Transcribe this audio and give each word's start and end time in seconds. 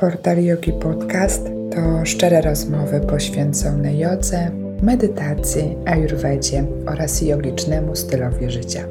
Portal 0.00 0.44
Yogi 0.44 0.72
Podcast 0.72 1.46
to 1.74 2.04
szczere 2.04 2.40
rozmowy 2.40 3.00
poświęcone 3.00 3.96
jodze, 3.96 4.50
medytacji, 4.82 5.62
ayurvedzie 5.86 6.64
oraz 6.86 7.22
jogicznemu 7.22 7.96
stylowi 7.96 8.50
życia. 8.50 8.84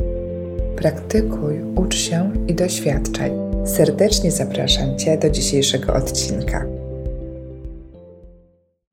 Praktykuj, 0.78 1.62
ucz 1.76 1.96
się 1.96 2.32
i 2.48 2.56
doświadczaj. 2.56 3.32
Serdecznie 3.66 4.32
zapraszam 4.32 4.98
Cię 4.98 5.18
do 5.18 5.30
dzisiejszego 5.30 5.94
odcinka. 5.94 6.66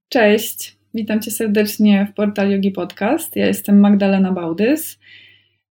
Cześć, 0.09 0.79
witam 0.95 1.21
Cię 1.21 1.31
serdecznie 1.31 2.07
w 2.13 2.15
Portal 2.15 2.51
Yogi 2.51 2.71
Podcast. 2.71 3.37
Ja 3.37 3.47
jestem 3.47 3.81
Magdalena 3.81 4.33
Bałdys 4.33 4.99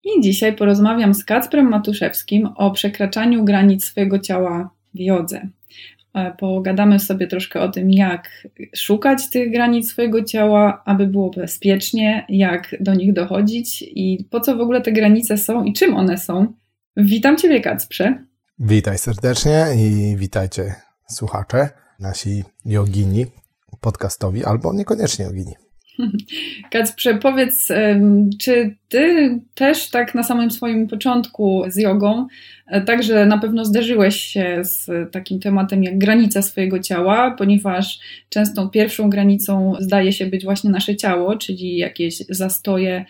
i 0.04 0.22
dzisiaj 0.22 0.56
porozmawiam 0.56 1.14
z 1.14 1.26
Kacprem 1.26 1.70
Matuszewskim 1.70 2.50
o 2.56 2.72
przekraczaniu 2.72 3.46
granic 3.46 3.86
swojego 3.86 4.20
ciała 4.20 4.70
w 4.94 5.00
jodze. 5.00 5.48
E, 6.16 6.32
pogadamy 6.32 7.00
sobie 7.00 7.28
troszkę 7.28 7.62
o 7.62 7.70
tym, 7.70 7.92
jak 7.92 8.48
szukać 8.76 9.30
tych 9.30 9.52
granic 9.52 9.90
swojego 9.90 10.24
ciała, 10.24 10.84
aby 10.86 11.08
było 11.08 11.30
bezpiecznie, 11.30 12.26
jak 12.30 12.76
do 12.80 12.94
nich 12.94 13.14
dochodzić 13.14 13.82
i 13.82 14.28
po 14.30 14.40
co 14.40 14.56
w 14.56 14.62
ogóle 14.62 14.82
te 14.82 14.92
granice 14.92 15.38
są 15.38 15.64
i 15.64 15.74
czym 15.74 15.96
one 15.96 16.18
są. 16.18 16.54
Witam 16.98 17.38
Ciebie, 17.38 17.62
Kacprze. 17.62 18.26
Witaj 18.60 18.98
serdecznie 18.98 19.66
i 19.78 20.16
witajcie 20.18 20.76
słuchacze, 21.10 21.70
nasi 22.00 22.44
jogini 22.66 23.26
podcastowi, 23.82 24.46
albo 24.46 24.74
niekoniecznie 24.74 25.26
jogini. 25.26 25.54
Kacprze, 26.72 27.16
powiedz, 27.16 27.68
czy 28.42 28.76
ty 28.90 29.30
też 29.56 29.90
tak 29.90 30.16
na 30.16 30.24
samym 30.24 30.52
swoim 30.52 30.88
początku 30.88 31.64
z 31.68 31.78
jogą, 31.78 32.28
także 32.86 33.26
na 33.26 33.38
pewno 33.38 33.66
zderzyłeś 33.66 34.16
się 34.16 34.60
z 34.64 34.90
takim 35.12 35.40
tematem 35.40 35.84
jak 35.84 35.98
granica 35.98 36.42
swojego 36.42 36.80
ciała, 36.80 37.32
ponieważ 37.32 38.00
często 38.30 38.68
pierwszą 38.68 39.10
granicą 39.10 39.74
zdaje 39.80 40.14
się 40.14 40.26
być 40.26 40.44
właśnie 40.44 40.70
nasze 40.70 40.96
ciało, 40.96 41.38
czyli 41.38 41.78
jakieś 41.78 42.18
zastoje, 42.30 43.06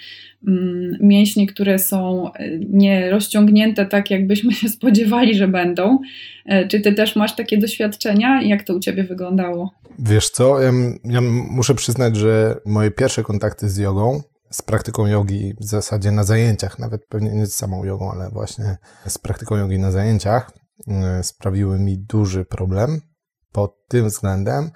mm, 0.48 0.98
mięśnie, 1.02 1.48
które 1.48 1.80
są 1.80 2.32
e, 2.34 2.58
nie 2.60 3.10
rozciągnięte 3.10 3.86
tak, 3.86 4.12
jakbyśmy 4.12 4.54
się 4.54 4.70
spodziewali, 4.70 5.36
że 5.36 5.48
będą. 5.48 6.00
E, 6.46 6.68
czy 6.68 6.80
ty 6.80 6.94
też 6.94 7.16
masz 7.16 7.36
takie 7.36 7.58
doświadczenia? 7.58 8.42
Jak 8.42 8.64
to 8.64 8.76
u 8.76 8.80
ciebie 8.80 9.04
wyglądało? 9.04 9.72
Wiesz 10.00 10.30
co, 10.30 10.62
ja, 10.62 10.72
ja, 11.06 11.22
muszę 11.50 11.76
przyznać, 11.76 12.16
że 12.16 12.56
moje 12.66 12.92
pierwsze 12.92 13.24
kontakty 13.24 13.70
z 13.70 13.78
jogą, 13.78 14.22
z 14.56 14.62
praktyką 14.62 15.08
jogi 15.08 15.54
w 15.60 15.66
zasadzie 15.66 16.12
na 16.12 16.24
zajęciach, 16.24 16.80
nawet 16.80 17.08
pewnie 17.08 17.32
nie 17.32 17.48
z 17.48 17.56
samą 17.56 17.84
jogą, 17.84 18.12
ale 18.12 18.30
właśnie 18.30 18.78
z 19.08 19.18
praktyką 19.18 19.56
jogi 19.56 19.80
na 19.80 19.92
zajęciach, 19.92 20.52
yy, 20.88 21.24
sprawiły 21.24 21.80
mi 21.80 21.98
duży 21.98 22.46
problem 22.46 23.02
pod 23.52 23.88
tym 23.88 24.08
względem, 24.08 24.72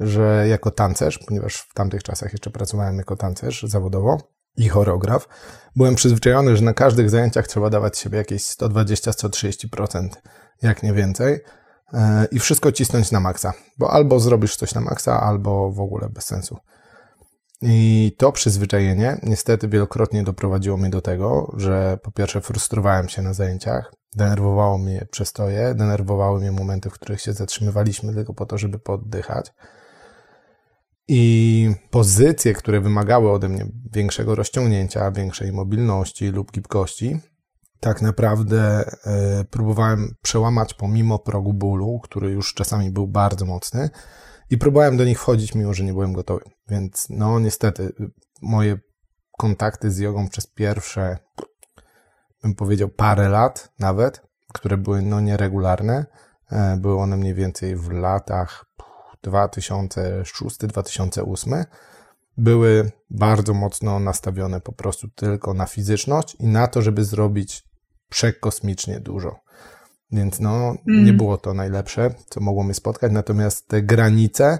że 0.00 0.48
jako 0.48 0.70
tancerz, 0.70 1.18
ponieważ 1.18 1.56
w 1.56 1.74
tamtych 1.74 2.02
czasach 2.02 2.32
jeszcze 2.32 2.50
pracowałem 2.50 2.98
jako 2.98 3.16
tancerz 3.16 3.62
zawodowo 3.62 4.18
i 4.56 4.68
choreograf, 4.68 5.28
byłem 5.76 5.94
przyzwyczajony, 5.94 6.56
że 6.56 6.64
na 6.64 6.74
każdych 6.74 7.10
zajęciach 7.10 7.46
trzeba 7.46 7.70
dawać 7.70 7.98
siebie 7.98 8.18
jakieś 8.18 8.42
120-130%, 8.42 10.08
jak 10.62 10.82
nie 10.82 10.92
więcej 10.92 11.40
E, 11.94 12.26
i 12.30 12.38
wszystko 12.38 12.72
cisnąć 12.72 13.10
na 13.10 13.20
maksa, 13.20 13.52
bo 13.78 13.90
albo 13.90 14.20
zrobisz 14.20 14.56
coś 14.56 14.74
na 14.74 14.80
maksa, 14.80 15.20
albo 15.20 15.70
w 15.70 15.80
ogóle 15.80 16.08
bez 16.08 16.24
sensu. 16.24 16.58
I 17.62 18.12
to 18.18 18.32
przyzwyczajenie 18.32 19.20
niestety 19.22 19.68
wielokrotnie 19.68 20.22
doprowadziło 20.22 20.76
mnie 20.76 20.90
do 20.90 21.00
tego, 21.00 21.54
że 21.56 21.98
po 22.02 22.10
pierwsze 22.10 22.40
frustrowałem 22.40 23.08
się 23.08 23.22
na 23.22 23.34
zajęciach, 23.34 23.94
denerwowało 24.16 24.78
mnie 24.78 25.06
przestoje, 25.10 25.74
denerwowały 25.74 26.40
mnie 26.40 26.52
momenty, 26.52 26.90
w 26.90 26.92
których 26.92 27.20
się 27.20 27.32
zatrzymywaliśmy 27.32 28.14
tylko 28.14 28.34
po 28.34 28.46
to, 28.46 28.58
żeby 28.58 28.78
poddychać. 28.78 29.52
I 31.08 31.70
pozycje, 31.90 32.54
które 32.54 32.80
wymagały 32.80 33.30
ode 33.30 33.48
mnie 33.48 33.66
większego 33.92 34.34
rozciągnięcia, 34.34 35.10
większej 35.10 35.52
mobilności 35.52 36.28
lub 36.28 36.52
gibkości, 36.52 37.20
tak 37.80 38.02
naprawdę 38.02 38.84
y, 39.40 39.44
próbowałem 39.44 40.14
przełamać 40.22 40.74
pomimo 40.74 41.18
progu 41.18 41.52
bólu, 41.52 42.00
który 42.02 42.30
już 42.30 42.54
czasami 42.54 42.90
był 42.90 43.06
bardzo 43.06 43.44
mocny 43.44 43.90
i 44.50 44.58
próbowałem 44.58 44.96
do 44.96 45.04
nich 45.04 45.18
wchodzić, 45.18 45.54
mimo 45.54 45.74
że 45.74 45.84
nie 45.84 45.92
byłem 45.92 46.12
gotowy. 46.12 46.44
Więc 46.68 47.06
no 47.10 47.40
niestety 47.40 47.92
moje 48.42 48.78
kontakty 49.38 49.90
z 49.90 49.98
jogą 49.98 50.28
przez 50.28 50.46
pierwsze, 50.46 51.18
bym 52.42 52.54
powiedział, 52.54 52.88
parę 52.88 53.28
lat 53.28 53.72
nawet, 53.78 54.22
które 54.54 54.76
były 54.76 55.02
no 55.02 55.20
nieregularne, 55.20 56.06
y, 56.52 56.56
były 56.76 56.98
one 56.98 57.16
mniej 57.16 57.34
więcej 57.34 57.76
w 57.76 57.90
latach 57.90 58.64
2006-2008, 59.26 61.64
były 62.36 62.92
bardzo 63.10 63.54
mocno 63.54 64.00
nastawione 64.00 64.60
po 64.60 64.72
prostu 64.72 65.08
tylko 65.08 65.54
na 65.54 65.66
fizyczność 65.66 66.34
i 66.34 66.46
na 66.46 66.66
to, 66.66 66.82
żeby 66.82 67.04
zrobić 67.04 67.64
przekosmicznie 68.08 69.00
dużo. 69.00 69.43
Więc 70.14 70.40
no, 70.40 70.74
mm. 70.88 71.04
nie 71.04 71.12
było 71.12 71.38
to 71.38 71.54
najlepsze, 71.54 72.14
co 72.28 72.40
mogło 72.40 72.62
mnie 72.62 72.74
spotkać. 72.74 73.12
Natomiast 73.12 73.68
te 73.68 73.82
granice, 73.82 74.58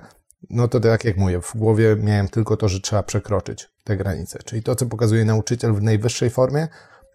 no 0.51 0.69
to 0.69 0.81
tak 0.81 1.05
jak 1.05 1.17
mówię, 1.17 1.41
w 1.41 1.57
głowie 1.57 1.97
miałem 1.97 2.29
tylko 2.29 2.57
to, 2.57 2.69
że 2.69 2.81
trzeba 2.81 3.03
przekroczyć 3.03 3.69
te 3.85 3.97
granice. 3.97 4.39
Czyli 4.45 4.63
to, 4.63 4.75
co 4.75 4.87
pokazuje 4.87 5.25
nauczyciel 5.25 5.73
w 5.73 5.83
najwyższej 5.83 6.31
formie, 6.31 6.69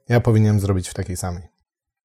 ja 0.10 0.20
powinienem 0.20 0.60
zrobić 0.60 0.90
w 0.90 0.94
takiej 0.94 1.18
samej. 1.18 1.49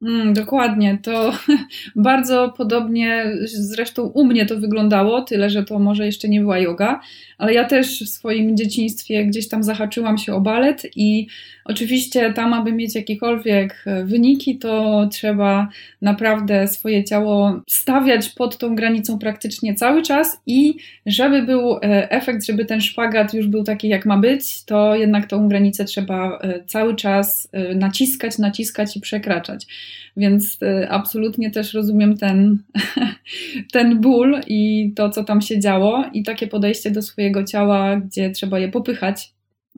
Mm, 0.05 0.35
dokładnie, 0.35 0.99
to 1.03 1.33
bardzo 1.97 2.55
podobnie 2.57 3.25
zresztą 3.45 4.03
u 4.03 4.25
mnie 4.25 4.47
to 4.47 4.61
wyglądało, 4.61 5.23
tyle 5.23 5.51
że 5.51 5.65
to 5.65 5.79
może 5.79 6.07
jeszcze 6.07 6.29
nie 6.29 6.41
była 6.41 6.59
yoga, 6.59 7.01
ale 7.39 7.55
ja 7.55 7.65
też 7.65 8.05
w 8.05 8.09
swoim 8.09 8.57
dzieciństwie 8.57 9.27
gdzieś 9.27 9.49
tam 9.49 9.63
zahaczyłam 9.63 10.19
się 10.19 10.35
o 10.35 10.41
balet 10.41 10.83
i 10.97 11.27
oczywiście 11.65 12.33
tam, 12.33 12.53
aby 12.53 12.73
mieć 12.73 12.95
jakiekolwiek 12.95 13.85
e, 13.87 14.05
wyniki, 14.05 14.59
to 14.59 15.07
trzeba 15.13 15.69
naprawdę 16.03 16.69
swoje 16.69 17.05
ciało 17.05 17.61
stawiać 17.69 18.29
pod 18.29 18.59
tą 18.59 18.75
granicą 18.75 19.19
praktycznie 19.19 19.75
cały 19.75 20.03
czas 20.03 20.41
i 20.47 20.77
żeby 21.07 21.43
był 21.43 21.77
e, 21.77 22.11
efekt, 22.11 22.47
żeby 22.47 22.65
ten 22.65 22.81
szpagat 22.81 23.35
już 23.35 23.47
był 23.47 23.65
taki 23.65 23.89
jak 23.89 24.07
ma 24.07 24.19
być, 24.19 24.65
to 24.65 24.97
jednak 24.97 25.27
tą 25.27 25.49
granicę 25.49 25.85
trzeba 25.85 26.39
e, 26.39 26.65
cały 26.65 26.97
czas 26.97 27.49
naciskać, 27.75 28.39
naciskać 28.39 28.97
i 28.97 29.01
przekraczać. 29.01 29.67
Więc 30.17 30.59
absolutnie 30.89 31.51
też 31.51 31.75
rozumiem 31.75 32.17
ten, 32.17 32.59
ten 33.73 34.01
ból 34.01 34.41
i 34.47 34.93
to, 34.97 35.11
co 35.11 35.25
tam 35.25 35.41
się 35.41 35.61
działo 35.61 36.05
i 36.13 36.23
takie 36.23 36.47
podejście 36.47 36.91
do 36.91 37.03
swojego 37.03 37.25
swojego 37.25 37.45
ciała, 37.45 37.97
gdzie 37.97 38.31
trzeba 38.31 38.59
je 38.59 38.69
popychać 38.69 39.33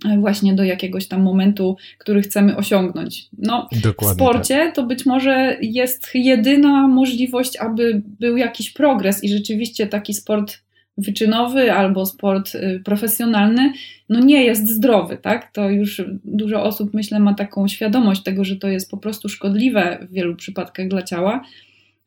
e, 0.05 0.19
właśnie 0.19 0.55
do 0.55 0.65
jakiegoś 0.65 1.09
tam 1.09 1.23
momentu, 1.23 1.77
który 1.99 2.23
chcemy 2.23 2.57
osiągnąć. 2.57 3.29
No, 3.39 3.69
Dokładnie 3.83 4.15
w 4.15 4.17
sporcie 4.17 4.55
tak. 4.55 4.75
to 4.75 4.83
być 4.83 5.07
może 5.07 5.57
jest 5.61 6.11
jedyna 6.15 6.89
możliwość, 6.89 7.57
aby 7.57 8.03
był 8.21 8.37
jakiś 8.37 8.71
progres 8.71 9.25
i 9.25 9.29
rzeczywiście 9.29 9.87
taki 9.87 10.15
sport 10.15 10.59
wyczynowy 10.99 11.73
albo 11.73 12.07
sport 12.07 12.55
y, 12.55 12.81
profesjonalny, 12.85 13.73
no 14.09 14.21
nie 14.21 14.45
jest 14.45 14.69
zdrowy, 14.69 15.17
tak? 15.17 15.53
To 15.53 15.71
już 15.71 16.03
dużo 16.25 16.63
osób, 16.63 16.95
myślę, 16.95 17.21
ma 17.21 17.35
taką 17.35 17.69
świadomość 17.69 18.23
tego, 18.23 18.45
że 18.45 18.57
to 18.57 18.69
jest 18.69 18.91
po 18.91 18.97
prostu 18.97 19.29
szkodliwe 19.29 19.99
w 20.11 20.13
wielu 20.13 20.37
przypadkach 20.37 20.89
dla 20.89 21.03
ciała 21.03 21.45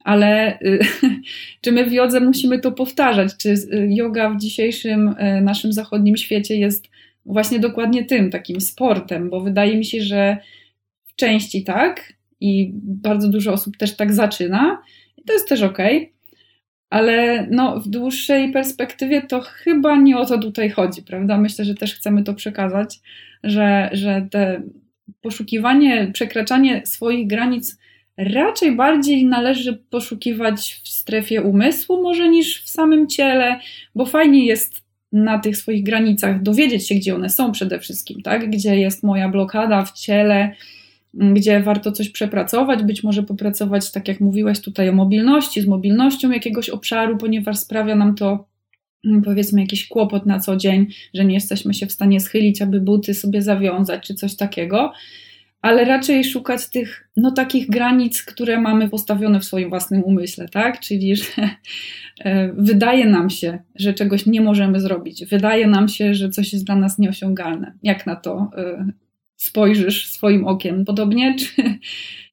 ale 0.04 0.60
y, 0.62 0.80
czy 1.62 1.72
my 1.72 1.86
w 1.86 1.92
jodze 1.92 2.20
musimy 2.20 2.60
to 2.60 2.72
powtarzać? 2.72 3.38
Czy 3.38 3.50
y, 3.50 3.88
yoga 3.90 4.30
w 4.30 4.38
dzisiejszym 4.38 5.16
naszym 5.42 5.74
zachodnim 5.74 6.18
świecie 6.18 6.56
jest 6.56 6.90
właśnie 7.26 7.60
dokładnie 7.60 8.06
tym, 8.06 8.32
takim 8.32 8.62
sportem? 8.62 9.30
Bo 9.30 9.42
wydaje 9.42 9.78
mi 9.78 9.86
się, 9.86 10.02
że 10.02 10.38
w 11.06 11.16
części 11.16 11.64
tak 11.64 12.14
i 12.42 12.72
bardzo 12.74 13.30
dużo 13.30 13.54
osób 13.54 13.78
też 13.78 13.96
tak 13.96 14.14
zaczyna 14.14 14.82
i 15.18 15.24
to 15.24 15.34
jest 15.34 15.50
też 15.50 15.62
ok, 15.62 15.78
ale 16.90 17.48
no, 17.52 17.80
w 17.80 17.88
dłuższej 17.88 18.52
perspektywie 18.52 19.22
to 19.22 19.42
chyba 19.42 19.96
nie 19.96 20.18
o 20.18 20.26
to 20.26 20.38
tutaj 20.38 20.70
chodzi, 20.70 21.02
prawda? 21.02 21.38
Myślę, 21.38 21.66
że 21.66 21.76
też 21.76 21.96
chcemy 21.96 22.24
to 22.24 22.34
przekazać, 22.34 23.00
że, 23.44 23.90
że 23.94 24.28
te 24.32 24.62
poszukiwanie, 25.22 26.10
przekraczanie 26.14 26.82
swoich 26.86 27.28
granic 27.28 27.78
raczej 28.18 28.72
bardziej 28.76 29.26
należy 29.26 29.84
poszukiwać 29.90 30.82
w 30.84 30.88
strefie 30.88 31.42
umysłu 31.42 32.04
może 32.04 32.30
niż 32.30 32.64
w 32.64 32.70
samym 32.70 33.08
ciele, 33.08 33.60
bo 33.96 34.06
fajnie 34.06 34.46
jest 34.46 34.84
na 35.12 35.40
tych 35.40 35.58
swoich 35.58 35.84
granicach 35.84 36.42
dowiedzieć 36.42 36.88
się, 36.88 36.96
gdzie 36.96 37.16
one 37.16 37.30
są 37.30 37.52
przede 37.52 37.80
wszystkim, 37.80 38.22
tak? 38.22 38.50
Gdzie 38.50 38.80
jest 38.80 39.04
moja 39.04 39.30
blokada 39.30 39.86
w 39.86 39.94
ciele, 39.94 40.56
gdzie 41.14 41.64
warto 41.64 41.92
coś 41.92 42.10
przepracować, 42.10 42.84
być 42.84 43.04
może 43.04 43.24
popracować, 43.24 43.92
tak 43.92 44.08
jak 44.08 44.20
mówiłeś 44.20 44.60
tutaj 44.60 44.90
o 44.90 44.94
mobilności, 44.94 45.62
z 45.62 45.68
mobilnością 45.68 46.32
jakiegoś 46.32 46.70
obszaru, 46.70 47.18
ponieważ 47.18 47.58
sprawia 47.58 47.96
nam 47.96 48.16
to 48.16 48.48
mm, 49.06 49.22
powiedzmy 49.22 49.62
jakiś 49.62 49.88
kłopot 49.88 50.26
na 50.26 50.40
co 50.40 50.58
dzień, 50.58 50.88
że 51.14 51.26
nie 51.26 51.34
jesteśmy 51.34 51.74
się 51.74 51.88
w 51.88 51.92
stanie 51.92 52.20
schylić, 52.20 52.62
aby 52.62 52.82
buty 52.82 53.14
sobie 53.14 53.42
zawiązać 53.42 54.08
czy 54.08 54.14
coś 54.14 54.36
takiego 54.36 54.92
ale 55.62 55.86
raczej 55.86 56.24
szukać 56.24 56.70
tych, 56.70 57.10
no 57.18 57.32
takich 57.32 57.70
granic, 57.70 58.24
które 58.24 58.62
mamy 58.62 58.90
postawione 58.90 59.40
w 59.40 59.46
swoim 59.46 59.70
własnym 59.70 60.04
umyśle, 60.04 60.50
tak? 60.50 60.80
Czyli, 60.80 61.16
że 61.16 61.26
e, 62.26 62.54
wydaje 62.54 63.06
nam 63.06 63.30
się, 63.30 63.60
że 63.76 63.94
czegoś 63.94 64.26
nie 64.26 64.42
możemy 64.42 64.80
zrobić, 64.80 65.26
wydaje 65.26 65.68
nam 65.68 65.88
się, 65.88 66.14
że 66.14 66.30
coś 66.30 66.54
jest 66.54 66.66
dla 66.66 66.76
nas 66.76 67.00
nieosiągalne. 67.00 67.74
Jak 67.84 68.06
na 68.06 68.16
to 68.16 68.50
e, 68.58 68.92
spojrzysz 69.40 70.12
swoim 70.12 70.48
okiem? 70.48 70.86
Podobnie, 70.86 71.36
czy, 71.40 71.80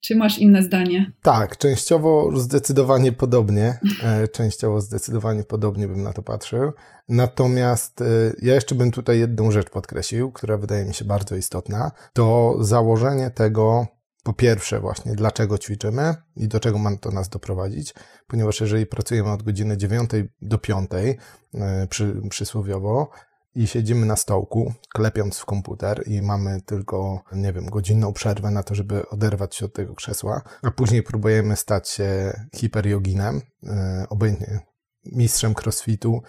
czy 0.01 0.15
masz 0.15 0.39
inne 0.39 0.63
zdanie? 0.63 1.11
Tak, 1.21 1.57
częściowo 1.57 2.31
zdecydowanie 2.39 3.11
podobnie. 3.11 3.79
E, 4.03 4.27
częściowo 4.27 4.81
zdecydowanie 4.81 5.43
podobnie 5.43 5.87
bym 5.87 6.03
na 6.03 6.13
to 6.13 6.23
patrzył. 6.23 6.71
Natomiast 7.09 8.01
e, 8.01 8.05
ja 8.41 8.53
jeszcze 8.53 8.75
bym 8.75 8.91
tutaj 8.91 9.19
jedną 9.19 9.51
rzecz 9.51 9.69
podkreślił, 9.69 10.31
która 10.31 10.57
wydaje 10.57 10.85
mi 10.85 10.93
się 10.93 11.05
bardzo 11.05 11.35
istotna. 11.35 11.91
To 12.13 12.57
założenie 12.59 13.31
tego, 13.31 13.87
po 14.23 14.33
pierwsze, 14.33 14.79
właśnie 14.79 15.15
dlaczego 15.15 15.57
ćwiczymy 15.57 16.15
i 16.35 16.47
do 16.47 16.59
czego 16.59 16.77
ma 16.77 16.97
to 16.97 17.11
nas 17.11 17.29
doprowadzić, 17.29 17.93
ponieważ 18.27 18.61
jeżeli 18.61 18.85
pracujemy 18.85 19.31
od 19.31 19.43
godziny 19.43 19.77
9 19.77 20.09
do 20.41 20.57
5 20.57 20.89
e, 20.93 21.87
przy, 21.89 22.21
przysłowiowo, 22.29 23.09
i 23.57 23.67
siedzimy 23.67 24.05
na 24.05 24.15
stołku, 24.15 24.73
klepiąc 24.93 25.39
w 25.39 25.45
komputer 25.45 26.03
i 26.07 26.21
mamy 26.21 26.61
tylko, 26.61 27.23
nie 27.31 27.53
wiem, 27.53 27.65
godzinną 27.65 28.13
przerwę 28.13 28.51
na 28.51 28.63
to, 28.63 28.75
żeby 28.75 29.09
oderwać 29.09 29.55
się 29.55 29.65
od 29.65 29.73
tego 29.73 29.95
krzesła, 29.95 30.41
a 30.61 30.71
później 30.71 31.03
próbujemy 31.03 31.55
stać 31.55 31.89
się 31.89 32.39
hiperjoginem, 32.55 33.41
e, 33.63 34.05
obojętnie 34.09 34.59
mistrzem 35.05 35.53
crossfitu 35.63 36.21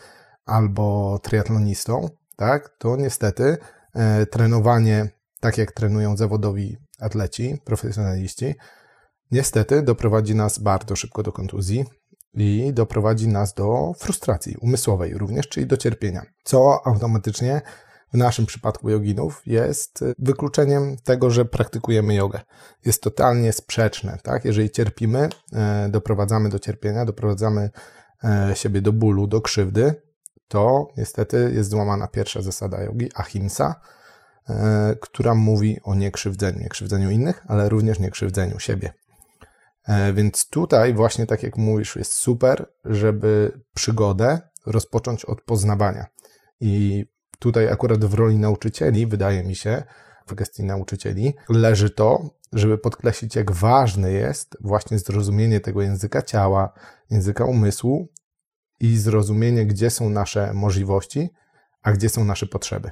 albo 0.44 1.18
triatlonistą, 1.22 2.08
tak, 2.36 2.76
to 2.78 2.96
niestety 2.96 3.56
e, 3.94 4.26
trenowanie, 4.26 5.08
tak 5.40 5.58
jak 5.58 5.72
trenują 5.72 6.16
zawodowi 6.16 6.76
atleci, 7.00 7.60
profesjonaliści, 7.64 8.54
niestety 9.30 9.82
doprowadzi 9.82 10.34
nas 10.34 10.58
bardzo 10.58 10.96
szybko 10.96 11.22
do 11.22 11.32
kontuzji, 11.32 11.84
i 12.34 12.72
doprowadzi 12.72 13.28
nas 13.28 13.54
do 13.54 13.92
frustracji 13.98 14.56
umysłowej 14.60 15.14
również, 15.14 15.48
czyli 15.48 15.66
do 15.66 15.76
cierpienia, 15.76 16.22
co 16.44 16.86
automatycznie 16.86 17.62
w 18.12 18.16
naszym 18.16 18.46
przypadku 18.46 18.90
joginów 18.90 19.42
jest 19.46 20.04
wykluczeniem 20.18 20.96
tego, 21.04 21.30
że 21.30 21.44
praktykujemy 21.44 22.14
jogę. 22.14 22.40
Jest 22.84 23.02
totalnie 23.02 23.52
sprzeczne, 23.52 24.18
tak? 24.22 24.44
Jeżeli 24.44 24.70
cierpimy, 24.70 25.28
e, 25.52 25.88
doprowadzamy 25.88 26.48
do 26.48 26.58
cierpienia, 26.58 27.04
doprowadzamy 27.04 27.70
e, 28.24 28.52
siebie 28.54 28.80
do 28.80 28.92
bólu, 28.92 29.26
do 29.26 29.40
krzywdy, 29.40 29.94
to 30.48 30.88
niestety 30.96 31.50
jest 31.54 31.70
złamana 31.70 32.08
pierwsza 32.08 32.42
zasada 32.42 32.82
jogi, 32.82 33.10
ahimsa, 33.14 33.80
e, 34.48 34.96
która 35.00 35.34
mówi 35.34 35.80
o 35.82 35.94
niekrzywdzeniu, 35.94 36.58
niekrzywdzeniu 36.60 37.10
innych, 37.10 37.44
ale 37.48 37.68
również 37.68 37.98
niekrzywdzeniu 37.98 38.58
siebie. 38.58 38.92
E, 39.88 40.12
więc 40.12 40.48
tutaj 40.48 40.94
właśnie 40.94 41.26
tak 41.26 41.42
jak 41.42 41.56
mówisz, 41.56 41.96
jest 41.96 42.12
super, 42.12 42.72
żeby 42.84 43.60
przygodę 43.74 44.40
rozpocząć 44.66 45.24
od 45.24 45.42
poznawania. 45.42 46.06
I 46.60 47.04
tutaj 47.38 47.68
akurat 47.68 48.04
w 48.04 48.14
roli 48.14 48.38
nauczycieli, 48.38 49.06
wydaje 49.06 49.44
mi 49.44 49.56
się, 49.56 49.82
w 50.26 50.34
gestii 50.34 50.64
nauczycieli, 50.64 51.34
leży 51.48 51.90
to, 51.90 52.30
żeby 52.52 52.78
podkreślić, 52.78 53.36
jak 53.36 53.52
ważne 53.52 54.12
jest 54.12 54.56
właśnie 54.60 54.98
zrozumienie 54.98 55.60
tego 55.60 55.82
języka 55.82 56.22
ciała, 56.22 56.72
języka 57.10 57.44
umysłu 57.44 58.08
i 58.80 58.96
zrozumienie, 58.96 59.66
gdzie 59.66 59.90
są 59.90 60.10
nasze 60.10 60.52
możliwości, 60.54 61.30
a 61.82 61.92
gdzie 61.92 62.08
są 62.08 62.24
nasze 62.24 62.46
potrzeby. 62.46 62.90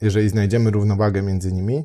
Jeżeli 0.00 0.28
znajdziemy 0.28 0.70
równowagę 0.70 1.22
między 1.22 1.52
nimi, 1.52 1.84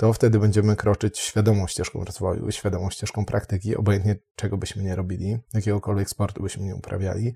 to 0.00 0.12
wtedy 0.12 0.38
będziemy 0.38 0.76
kroczyć 0.76 1.18
świadomą 1.18 1.66
ścieżką 1.66 2.04
rozwoju, 2.04 2.50
świadomą 2.50 2.90
ścieżką 2.90 3.24
praktyki, 3.24 3.76
obojętnie 3.76 4.16
czego 4.36 4.56
byśmy 4.56 4.82
nie 4.82 4.96
robili, 4.96 5.38
jakiegokolwiek 5.54 6.10
sportu 6.10 6.42
byśmy 6.42 6.64
nie 6.64 6.74
uprawiali, 6.74 7.34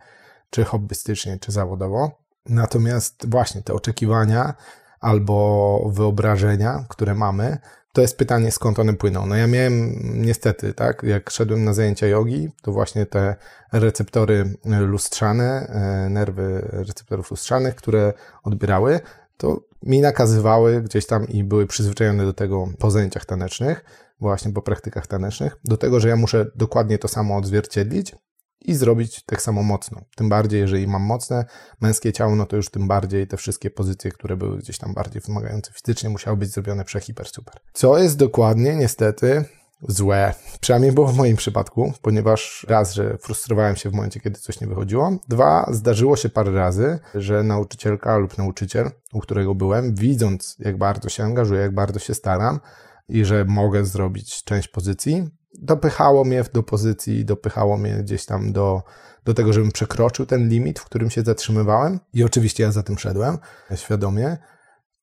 czy 0.51 0.65
hobbystycznie, 0.65 1.39
czy 1.39 1.53
zawodowo. 1.53 2.11
Natomiast 2.47 3.31
właśnie 3.31 3.63
te 3.63 3.75
oczekiwania 3.75 4.55
albo 5.01 5.91
wyobrażenia, 5.93 6.85
które 6.89 7.15
mamy, 7.15 7.59
to 7.93 8.01
jest 8.01 8.19
pytanie, 8.19 8.53
skąd 8.53 8.79
one 8.79 8.95
płyną. 8.95 9.27
No 9.27 9.37
ja 9.37 9.47
miałem 9.47 9.95
niestety, 10.23 10.75
tak, 10.75 11.03
jak 11.03 11.31
szedłem 11.31 11.65
na 11.65 11.73
zajęcia 11.75 12.07
jogi, 12.07 12.51
to 12.63 12.73
właśnie 12.73 13.07
te 13.07 13.37
receptory 13.73 14.55
lustrzane, 14.65 15.67
e, 15.67 16.11
nerwy 16.11 16.69
receptorów 16.73 17.31
lustrzanych, 17.31 17.75
które 17.75 18.13
odbierały, 18.43 19.01
to 19.37 19.61
mi 19.87 20.01
nakazywały 20.01 20.83
gdzieś 20.83 21.07
tam 21.07 21.29
i 21.29 21.45
były 21.45 21.67
przyzwyczajone 21.67 22.25
do 22.25 22.33
tego 22.33 22.69
po 22.79 22.91
zajęciach 22.91 23.25
tanecznych, 23.25 23.85
właśnie 24.21 24.53
po 24.53 24.63
praktykach 24.63 25.07
tanecznych, 25.07 25.57
do 25.65 25.77
tego, 25.77 26.01
że 26.01 26.09
ja 26.09 26.17
muszę 26.17 26.47
dokładnie 26.55 26.99
to 26.99 27.09
samo 27.09 27.37
odzwierciedlić 27.37 28.15
i 28.61 28.75
zrobić 28.75 29.25
tak 29.25 29.43
samo 29.43 29.63
mocno. 29.63 30.01
Tym 30.17 30.29
bardziej, 30.29 30.61
jeżeli 30.61 30.87
mam 30.87 31.03
mocne 31.03 31.45
męskie 31.81 32.13
ciało, 32.13 32.37
no 32.37 32.47
to 32.47 32.57
już 32.57 32.71
tym 32.71 32.89
bardziej 32.89 33.27
te 33.27 33.37
wszystkie 33.37 33.71
pozycje, 33.71 34.11
które 34.11 34.37
były 34.37 34.59
gdzieś 34.59 34.79
tam 34.79 34.95
bardziej 34.95 35.23
wymagające 35.23 35.73
fizycznie, 35.73 36.11
musiały 36.11 36.37
być 36.37 36.51
zrobione 36.51 36.85
prze 36.85 37.01
hiper 37.01 37.29
super. 37.29 37.55
Co 37.73 37.99
jest 37.99 38.17
dokładnie 38.17 38.77
niestety 38.77 39.45
złe. 39.83 40.35
Przynajmniej 40.61 40.93
było 40.93 41.07
w 41.07 41.17
moim 41.17 41.37
przypadku, 41.37 41.93
ponieważ 42.03 42.67
raz, 42.69 42.95
że 42.95 43.19
frustrowałem 43.19 43.77
się 43.77 43.91
w 43.91 43.93
momencie, 43.93 44.21
kiedy 44.21 44.41
coś 44.41 44.61
nie 44.61 44.67
wychodziło. 44.67 45.13
Dwa, 45.29 45.69
zdarzyło 45.73 46.17
się 46.17 46.29
parę 46.29 46.53
razy, 46.53 46.99
że 47.15 47.43
nauczycielka 47.43 48.17
lub 48.17 48.39
nauczyciel, 48.39 48.91
u 49.13 49.21
którego 49.21 49.55
byłem, 49.55 49.95
widząc 49.95 50.57
jak 50.59 50.79
bardzo 50.79 51.09
się 51.09 51.25
angażuję, 51.25 51.61
jak 51.61 51.75
bardzo 51.75 51.99
się 51.99 52.15
staram 52.15 52.61
i 53.09 53.25
że 53.25 53.45
mogę 53.45 53.85
zrobić 53.85 54.45
część 54.45 54.69
pozycji, 54.69 55.29
dopychało 55.59 56.25
mnie 56.25 56.45
do 56.53 56.63
pozycji, 56.63 57.25
dopychało 57.25 57.77
mnie 57.77 57.95
gdzieś 57.95 58.27
tam 58.27 58.53
do, 58.53 58.83
do 59.25 59.35
tego, 59.35 59.53
żebym 59.53 59.73
przekroczył 59.73 60.27
ten 60.27 60.49
limit, 60.49 60.79
w 60.79 60.85
którym 60.85 61.11
się 61.11 61.23
zatrzymywałem. 61.23 62.01
I 62.13 62.25
oczywiście 62.25 62.63
ja 62.63 62.73
za 62.73 62.83
tym 62.83 62.99
szedłem 62.99 63.39
świadomie. 63.75 64.37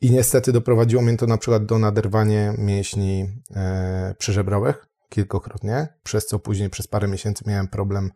I 0.01 0.11
niestety 0.11 0.51
doprowadziło 0.51 1.01
mnie 1.01 1.17
to 1.17 1.27
na 1.27 1.37
przykład 1.37 1.65
do 1.65 1.79
naderwania 1.79 2.53
mięśni 2.57 3.27
e, 3.55 4.15
przyżebrowych 4.17 4.87
kilkokrotnie, 5.09 5.87
przez 6.03 6.25
co 6.25 6.39
później 6.39 6.69
przez 6.69 6.87
parę 6.87 7.07
miesięcy 7.07 7.43
miałem 7.47 7.67
problem 7.67 8.11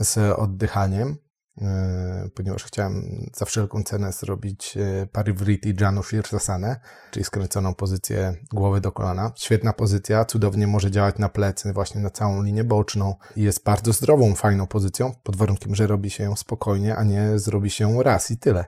z 0.00 0.18
oddychaniem, 0.38 1.16
e, 1.60 2.28
ponieważ 2.34 2.64
chciałem 2.64 3.02
za 3.36 3.44
wszelką 3.44 3.82
cenę 3.82 4.12
zrobić 4.12 4.76
e, 4.76 5.06
parivriti 5.06 5.74
janu 5.80 6.02
shirsasane, 6.02 6.80
czyli 7.10 7.24
skręconą 7.24 7.74
pozycję 7.74 8.34
głowy 8.52 8.80
do 8.80 8.92
kolana. 8.92 9.32
Świetna 9.36 9.72
pozycja, 9.72 10.24
cudownie 10.24 10.66
może 10.66 10.90
działać 10.90 11.18
na 11.18 11.28
plecy, 11.28 11.72
właśnie 11.72 12.00
na 12.00 12.10
całą 12.10 12.42
linię 12.42 12.64
boczną 12.64 13.14
jest 13.36 13.64
bardzo 13.64 13.92
zdrową, 13.92 14.34
fajną 14.34 14.66
pozycją, 14.66 15.12
pod 15.22 15.36
warunkiem, 15.36 15.74
że 15.74 15.86
robi 15.86 16.10
się 16.10 16.24
ją 16.24 16.36
spokojnie, 16.36 16.96
a 16.96 17.04
nie 17.04 17.38
zrobi 17.38 17.70
się 17.70 18.02
raz 18.02 18.30
i 18.30 18.38
tyle. 18.38 18.64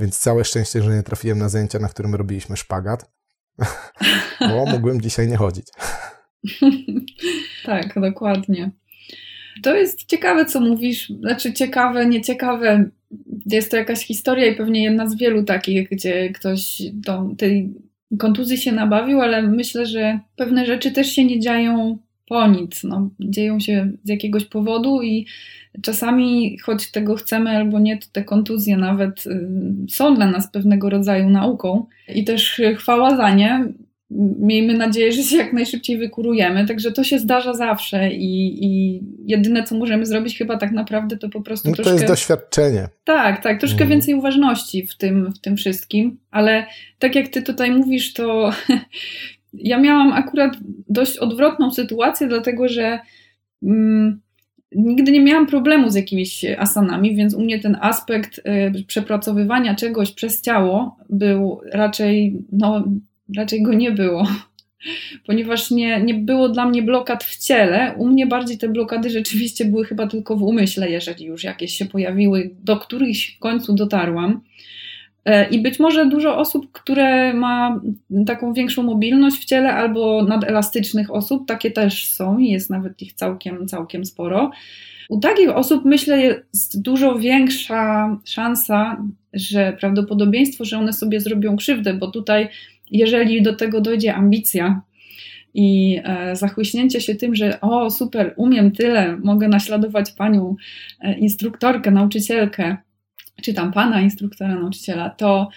Więc 0.00 0.18
całe 0.18 0.44
szczęście, 0.44 0.82
że 0.82 0.96
nie 0.96 1.02
trafiłem 1.02 1.38
na 1.38 1.48
zajęcia, 1.48 1.78
na 1.78 1.88
którym 1.88 2.14
robiliśmy 2.14 2.56
szpagat, 2.56 3.10
bo 4.40 4.66
mogłem 4.66 5.00
dzisiaj 5.00 5.28
nie 5.28 5.36
chodzić. 5.36 5.66
tak, 7.66 8.00
dokładnie. 8.00 8.70
To 9.62 9.74
jest 9.74 10.04
ciekawe, 10.04 10.44
co 10.44 10.60
mówisz. 10.60 11.08
Znaczy, 11.08 11.52
ciekawe, 11.52 12.06
nieciekawe. 12.06 12.90
Jest 13.46 13.70
to 13.70 13.76
jakaś 13.76 14.06
historia 14.06 14.46
i 14.46 14.56
pewnie 14.56 14.82
jedna 14.82 15.08
z 15.08 15.16
wielu 15.16 15.44
takich, 15.44 15.88
gdzie 15.88 16.30
ktoś 16.30 16.82
do 16.92 17.28
tej 17.38 17.74
kontuzji 18.18 18.58
się 18.58 18.72
nabawił, 18.72 19.20
ale 19.20 19.42
myślę, 19.42 19.86
że 19.86 20.18
pewne 20.36 20.66
rzeczy 20.66 20.92
też 20.92 21.12
się 21.12 21.24
nie 21.24 21.40
dzieją 21.40 21.98
po 22.32 22.46
nic. 22.46 22.84
No, 22.84 23.10
dzieją 23.20 23.60
się 23.60 23.92
z 24.04 24.08
jakiegoś 24.08 24.44
powodu 24.44 25.02
i 25.02 25.26
czasami, 25.82 26.58
choć 26.58 26.90
tego 26.90 27.14
chcemy 27.14 27.50
albo 27.50 27.78
nie, 27.78 27.98
to 27.98 28.06
te 28.12 28.24
kontuzje 28.24 28.76
nawet 28.76 29.26
y, 29.26 29.48
są 29.90 30.14
dla 30.14 30.26
nas 30.26 30.50
pewnego 30.50 30.90
rodzaju 30.90 31.30
nauką 31.30 31.86
i 32.14 32.24
też 32.24 32.60
chwała 32.76 33.16
za 33.16 33.34
nie. 33.34 33.64
Miejmy 34.38 34.74
nadzieję, 34.74 35.12
że 35.12 35.22
się 35.22 35.36
jak 35.36 35.52
najszybciej 35.52 35.98
wykurujemy, 35.98 36.66
także 36.66 36.92
to 36.92 37.04
się 37.04 37.18
zdarza 37.18 37.54
zawsze 37.54 38.12
i, 38.12 38.64
i 38.66 39.02
jedyne, 39.26 39.64
co 39.64 39.74
możemy 39.74 40.06
zrobić 40.06 40.38
chyba 40.38 40.56
tak 40.56 40.72
naprawdę, 40.72 41.16
to 41.16 41.28
po 41.28 41.40
prostu 41.40 41.68
no, 41.68 41.74
troszkę... 41.74 41.90
To 41.90 41.96
jest 41.96 42.06
doświadczenie. 42.06 42.88
Tak, 43.04 43.42
tak, 43.42 43.60
troszkę 43.60 43.84
mm. 43.84 43.88
więcej 43.88 44.14
uważności 44.14 44.86
w 44.86 44.96
tym, 44.96 45.32
w 45.32 45.38
tym 45.38 45.56
wszystkim, 45.56 46.18
ale 46.30 46.66
tak 46.98 47.14
jak 47.14 47.28
ty 47.28 47.42
tutaj 47.42 47.70
mówisz, 47.70 48.12
to 48.12 48.50
ja 49.54 49.78
miałam 49.78 50.12
akurat 50.12 50.56
dość 50.88 51.18
odwrotną 51.18 51.70
sytuację, 51.70 52.26
dlatego 52.26 52.68
że 52.68 52.98
mm, 53.62 54.20
nigdy 54.74 55.12
nie 55.12 55.20
miałam 55.20 55.46
problemu 55.46 55.90
z 55.90 55.94
jakimiś 55.94 56.44
asanami, 56.58 57.16
więc 57.16 57.34
u 57.34 57.40
mnie 57.40 57.58
ten 57.58 57.76
aspekt 57.80 58.38
y, 58.38 58.84
przepracowywania 58.86 59.74
czegoś 59.74 60.12
przez 60.12 60.42
ciało 60.42 60.96
był 61.10 61.60
raczej, 61.72 62.36
no, 62.52 62.84
raczej 63.36 63.62
go 63.62 63.74
nie 63.74 63.90
było. 63.90 64.26
Ponieważ 65.26 65.70
nie, 65.70 66.00
nie 66.00 66.14
było 66.14 66.48
dla 66.48 66.66
mnie 66.66 66.82
blokad 66.82 67.24
w 67.24 67.46
ciele, 67.46 67.94
u 67.96 68.06
mnie 68.06 68.26
bardziej 68.26 68.58
te 68.58 68.68
blokady 68.68 69.10
rzeczywiście 69.10 69.64
były 69.64 69.84
chyba 69.84 70.06
tylko 70.06 70.36
w 70.36 70.42
umyśle, 70.42 70.90
jeżeli 70.90 71.24
już 71.24 71.44
jakieś 71.44 71.72
się 71.72 71.84
pojawiły, 71.84 72.50
do 72.64 72.76
których 72.76 73.16
w 73.36 73.38
końcu 73.38 73.74
dotarłam. 73.74 74.40
E, 75.24 75.48
I 75.48 75.62
być 75.62 75.78
może 75.78 76.06
dużo 76.06 76.38
osób, 76.38 76.72
które 76.72 77.34
ma 77.34 77.80
taką 78.26 78.52
większą 78.52 78.82
mobilność 78.82 79.36
w 79.36 79.44
ciele 79.44 79.74
albo 79.74 80.24
nadelastycznych 80.24 81.14
osób, 81.14 81.48
takie 81.48 81.70
też 81.70 82.10
są 82.10 82.38
jest 82.38 82.70
nawet 82.70 83.02
ich 83.02 83.12
całkiem, 83.12 83.66
całkiem 83.68 84.04
sporo. 84.04 84.50
U 85.08 85.20
takich 85.20 85.50
osób 85.50 85.84
myślę 85.84 86.22
jest 86.22 86.82
dużo 86.82 87.18
większa 87.18 88.16
szansa, 88.24 89.04
że 89.32 89.76
prawdopodobieństwo, 89.80 90.64
że 90.64 90.78
one 90.78 90.92
sobie 90.92 91.20
zrobią 91.20 91.56
krzywdę, 91.56 91.94
bo 91.94 92.10
tutaj 92.10 92.48
jeżeli 92.90 93.42
do 93.42 93.56
tego 93.56 93.80
dojdzie 93.80 94.14
ambicja 94.14 94.82
i 95.54 96.00
e, 96.04 96.36
zachłyśnięcie 96.36 97.00
się 97.00 97.14
tym, 97.14 97.34
że 97.34 97.60
o 97.60 97.90
super, 97.90 98.34
umiem 98.36 98.72
tyle, 98.72 99.16
mogę 99.16 99.48
naśladować 99.48 100.12
panią 100.12 100.56
e, 101.00 101.18
instruktorkę, 101.18 101.90
nauczycielkę, 101.90 102.76
czy 103.42 103.54
tam 103.54 103.72
pana 103.72 104.00
instruktora, 104.00 104.54
nauczyciela, 104.54 105.10
to 105.10 105.48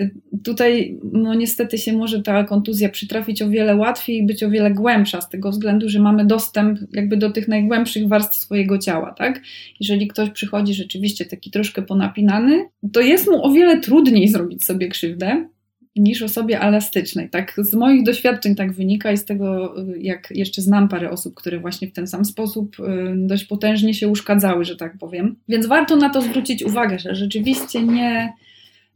y, 0.00 0.10
tutaj 0.44 0.98
no 1.12 1.34
niestety 1.34 1.78
się 1.78 1.92
może 1.92 2.22
ta 2.22 2.44
kontuzja 2.44 2.88
przytrafić 2.88 3.42
o 3.42 3.48
wiele 3.48 3.76
łatwiej 3.76 4.16
i 4.16 4.26
być 4.26 4.42
o 4.42 4.50
wiele 4.50 4.70
głębsza 4.70 5.20
z 5.20 5.28
tego 5.28 5.50
względu, 5.50 5.88
że 5.88 6.00
mamy 6.00 6.24
dostęp 6.26 6.78
jakby 6.92 7.16
do 7.16 7.30
tych 7.30 7.48
najgłębszych 7.48 8.08
warstw 8.08 8.36
swojego 8.36 8.78
ciała, 8.78 9.12
tak? 9.12 9.42
Jeżeli 9.80 10.08
ktoś 10.08 10.30
przychodzi 10.30 10.74
rzeczywiście 10.74 11.24
taki 11.24 11.50
troszkę 11.50 11.82
ponapinany, 11.82 12.68
to 12.92 13.00
jest 13.00 13.30
mu 13.30 13.44
o 13.44 13.52
wiele 13.52 13.80
trudniej 13.80 14.28
zrobić 14.28 14.64
sobie 14.64 14.88
krzywdę, 14.88 15.48
niż 15.96 16.22
osobie 16.22 16.60
elastycznej. 16.60 17.30
Tak 17.30 17.54
z 17.58 17.74
moich 17.74 18.02
doświadczeń 18.02 18.54
tak 18.54 18.72
wynika 18.72 19.12
i 19.12 19.16
z 19.16 19.24
tego, 19.24 19.74
jak 19.98 20.28
jeszcze 20.30 20.62
znam 20.62 20.88
parę 20.88 21.10
osób, 21.10 21.34
które 21.34 21.60
właśnie 21.60 21.88
w 21.88 21.92
ten 21.92 22.06
sam 22.06 22.24
sposób 22.24 22.76
y, 22.80 22.82
dość 23.16 23.44
potężnie 23.44 23.94
się 23.94 24.08
uszkadzały, 24.08 24.64
że 24.64 24.76
tak 24.76 24.98
powiem. 24.98 25.36
Więc 25.48 25.66
warto 25.66 25.96
na 25.96 26.10
to 26.10 26.22
zwrócić 26.22 26.62
uwagę, 26.62 26.98
że 26.98 27.14
rzeczywiście 27.14 27.82
nie, 27.82 28.32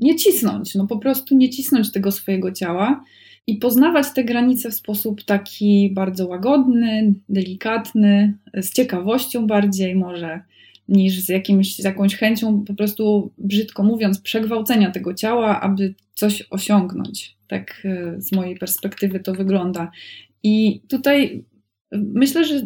nie 0.01 0.17
cisnąć, 0.17 0.75
no 0.75 0.87
po 0.87 0.99
prostu 0.99 1.37
nie 1.37 1.51
cisnąć 1.51 1.93
tego 1.93 2.13
swojego 2.13 2.53
ciała 2.53 3.05
i 3.47 3.57
poznawać 3.57 4.07
te 4.15 4.25
granice 4.25 4.71
w 4.71 4.75
sposób 4.75 5.25
taki 5.25 5.91
bardzo 5.95 6.27
łagodny, 6.27 7.15
delikatny, 7.29 8.35
z 8.55 8.73
ciekawością 8.73 9.47
bardziej 9.47 9.95
może 9.95 10.41
niż 10.89 11.21
z, 11.21 11.29
jakimś, 11.29 11.77
z 11.77 11.85
jakąś 11.85 12.17
chęcią, 12.17 12.65
po 12.65 12.75
prostu 12.75 13.33
brzydko 13.39 13.83
mówiąc, 13.83 14.21
przegwałcenia 14.21 14.91
tego 14.91 15.15
ciała, 15.15 15.61
aby 15.61 15.95
coś 16.15 16.47
osiągnąć. 16.51 17.37
Tak 17.49 17.83
e, 17.85 18.21
z 18.21 18.33
mojej 18.33 18.57
perspektywy 18.57 19.21
to 19.21 19.35
wygląda. 19.35 19.91
I 20.43 20.81
tutaj 20.89 21.45
myślę, 21.93 22.45
że. 22.45 22.61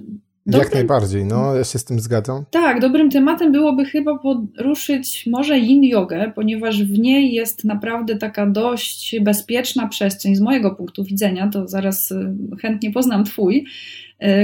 Dobrym, 0.47 0.65
Jak 0.65 0.75
najbardziej, 0.75 1.25
no 1.25 1.55
ja 1.55 1.65
się 1.65 1.79
z 1.79 1.85
tym 1.85 2.01
zgadzam. 2.01 2.45
Tak, 2.51 2.81
dobrym 2.81 3.11
tematem 3.11 3.53
byłoby 3.53 3.85
chyba 3.85 4.19
poruszyć 4.19 5.27
może 5.27 5.59
yin 5.59 5.85
jogę, 5.85 6.33
ponieważ 6.35 6.85
w 6.85 6.99
niej 6.99 7.33
jest 7.33 7.65
naprawdę 7.65 8.17
taka 8.17 8.47
dość 8.47 9.17
bezpieczna 9.21 9.89
przestrzeń 9.89 10.37
z 10.37 10.41
mojego 10.41 10.71
punktu 10.71 11.05
widzenia, 11.05 11.49
to 11.49 11.69
zaraz 11.69 12.13
e, 12.13 12.35
chętnie 12.63 12.91
poznam 12.91 13.25
Twój, 13.25 13.67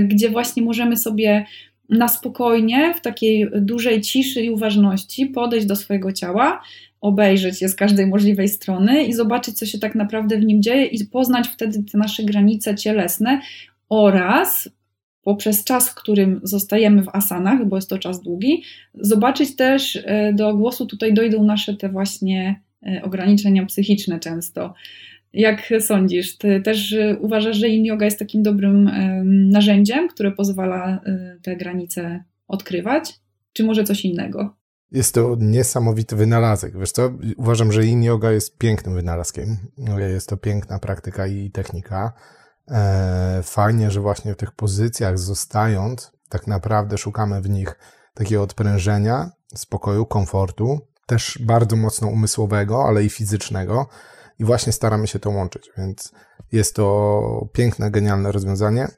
gdzie 0.02 0.30
właśnie 0.30 0.62
możemy 0.62 0.97
sobie 0.97 1.47
na 1.88 2.09
spokojnie, 2.09 2.95
w 2.95 3.00
takiej 3.00 3.49
dużej 3.55 4.00
ciszy 4.00 4.43
i 4.43 4.50
uważności 4.50 5.26
podejść 5.26 5.66
do 5.66 5.76
swojego 5.76 6.12
ciała, 6.12 6.62
obejrzeć 7.00 7.62
je 7.62 7.69
z 7.69 7.75
każdej 7.75 8.07
możliwej 8.07 8.49
strony 8.49 9.05
i 9.05 9.12
zobaczyć, 9.12 9.59
co 9.59 9.66
się 9.66 9.78
tak 9.78 9.95
naprawdę 9.95 10.38
w 10.38 10.45
nim 10.45 10.62
dzieje 10.62 10.85
i 10.85 11.05
poznać 11.05 11.49
wtedy 11.49 11.83
te 11.93 11.99
nasze 11.99 12.25
granice 12.25 12.75
cielesne 12.75 13.40
oraz 13.88 14.69
poprzez 15.23 15.64
czas, 15.64 15.88
w 15.88 15.95
którym 15.95 16.40
zostajemy 16.43 17.02
w 17.02 17.09
asanach, 17.09 17.66
bo 17.66 17.76
jest 17.76 17.90
to 17.90 17.99
czas 17.99 18.23
długi, 18.23 18.62
zobaczyć 18.95 19.57
też 19.57 19.99
e, 20.05 20.33
do 20.33 20.55
głosu 20.55 20.87
tutaj 20.87 21.14
dojdą 21.14 21.45
nasze 21.45 21.75
te 21.75 21.88
właśnie 21.88 22.61
e, 22.87 23.02
ograniczenia 23.02 23.66
psychiczne 23.66 24.21
często. 24.21 24.75
Jak 25.37 25.69
sądzisz? 25.81 26.38
Ty 26.38 26.61
też 26.61 26.93
y, 26.93 27.19
uważasz, 27.21 27.57
że 27.57 27.69
yin 27.69 27.85
yoga 27.85 28.05
jest 28.05 28.19
takim 28.19 28.43
dobrym 28.43 28.90
narzędziem, 29.50 30.09
które 30.09 30.33
pozwala 30.33 31.00
y, 31.07 31.40
te 31.43 31.57
granice 31.57 32.25
odkrywać? 32.49 33.21
Czy 33.52 33.64
może 33.64 33.85
coś 33.85 34.05
innego? 34.05 34.57
Jest 34.93 35.14
to 35.14 35.37
niesamowity 35.40 36.16
wynalazek. 36.16 36.78
Wiesz 36.78 36.93
co? 36.93 37.12
Uważam, 37.37 37.73
że 37.73 37.85
yin 37.85 38.02
yoga 38.02 38.33
jest 38.33 38.59
pięknym 38.59 38.95
wynalazkiem. 38.95 39.57
Jest 39.99 40.28
to 40.28 40.37
piękna 40.37 40.78
praktyka 40.78 41.26
i 41.26 41.50
technika. 41.50 42.12
E, 42.69 43.40
fajnie, 43.43 43.90
że 43.90 44.00
właśnie 44.00 44.35
w 44.35 44.37
tych 44.37 44.52
pozycjach 44.52 45.19
zostając, 45.19 46.12
tak 46.28 46.47
naprawdę 46.47 46.99
szukamy 46.99 47.40
w 47.40 47.50
nich 47.50 47.78
takiego 48.14 48.43
odprężenia, 48.43 49.31
spokoju, 49.55 50.07
komfortu, 50.07 50.81
też 51.07 51.38
bardzo 51.43 51.76
mocno 51.76 52.09
umysłowego, 52.09 52.85
ale 52.88 53.05
i 53.05 53.11
fizycznego 53.11 53.88
i 54.38 54.45
właśnie 54.45 54.73
staramy 54.73 55.07
się 55.07 55.19
to 55.19 55.31
łączyć, 55.31 55.71
więc 55.78 56.12
jest 56.52 56.76
to 56.76 57.49
piękne, 57.52 57.90
genialne 57.90 58.33
rozwiązanie. 58.33 58.88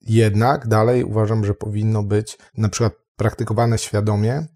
Jednak 0.00 0.68
dalej 0.68 1.04
uważam, 1.04 1.44
że 1.44 1.54
powinno 1.54 2.02
być 2.02 2.38
na 2.56 2.68
przykład 2.68 2.92
praktykowane 3.16 3.78
świadomie 3.78 4.46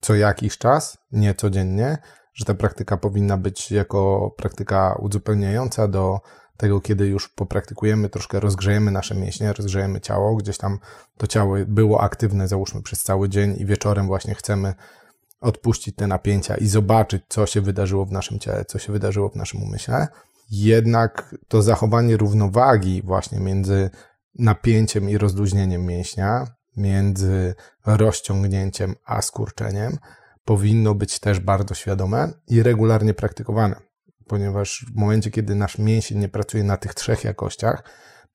co 0.00 0.14
jakiś 0.14 0.58
czas, 0.58 0.98
nie 1.12 1.34
codziennie, 1.34 1.98
że 2.34 2.44
ta 2.44 2.54
praktyka 2.54 2.96
powinna 2.96 3.36
być 3.36 3.70
jako 3.70 4.34
praktyka 4.36 4.96
uzupełniająca 5.00 5.88
do 5.88 6.20
tego, 6.56 6.80
kiedy 6.80 7.06
już 7.06 7.28
popraktykujemy, 7.28 8.08
troszkę 8.08 8.40
rozgrzejemy 8.40 8.90
nasze 8.90 9.14
mięśnie, 9.14 9.52
rozgrzejemy 9.52 10.00
ciało, 10.00 10.36
gdzieś 10.36 10.58
tam 10.58 10.78
to 11.16 11.26
ciało 11.26 11.56
było 11.66 12.00
aktywne, 12.00 12.48
załóżmy 12.48 12.82
przez 12.82 13.02
cały 13.02 13.28
dzień 13.28 13.56
i 13.58 13.66
wieczorem 13.66 14.06
właśnie 14.06 14.34
chcemy 14.34 14.74
odpuścić 15.40 15.96
te 15.96 16.06
napięcia 16.06 16.56
i 16.56 16.66
zobaczyć, 16.66 17.22
co 17.28 17.46
się 17.46 17.60
wydarzyło 17.60 18.04
w 18.04 18.12
naszym 18.12 18.38
ciele, 18.38 18.64
co 18.64 18.78
się 18.78 18.92
wydarzyło 18.92 19.28
w 19.28 19.36
naszym 19.36 19.62
umyśle. 19.62 20.08
Jednak 20.50 21.34
to 21.48 21.62
zachowanie 21.62 22.16
równowagi 22.16 23.02
właśnie 23.02 23.40
między 23.40 23.90
napięciem 24.38 25.10
i 25.10 25.18
rozluźnieniem 25.18 25.86
mięśnia, 25.86 26.46
między 26.76 27.54
rozciągnięciem 27.86 28.94
a 29.04 29.22
skurczeniem, 29.22 29.98
powinno 30.44 30.94
być 30.94 31.18
też 31.18 31.40
bardzo 31.40 31.74
świadome 31.74 32.32
i 32.48 32.62
regularnie 32.62 33.14
praktykowane, 33.14 33.76
ponieważ 34.26 34.86
w 34.92 34.96
momencie, 34.96 35.30
kiedy 35.30 35.54
nasz 35.54 35.78
mięsień 35.78 36.18
nie 36.18 36.28
pracuje 36.28 36.64
na 36.64 36.76
tych 36.76 36.94
trzech 36.94 37.24
jakościach, 37.24 37.84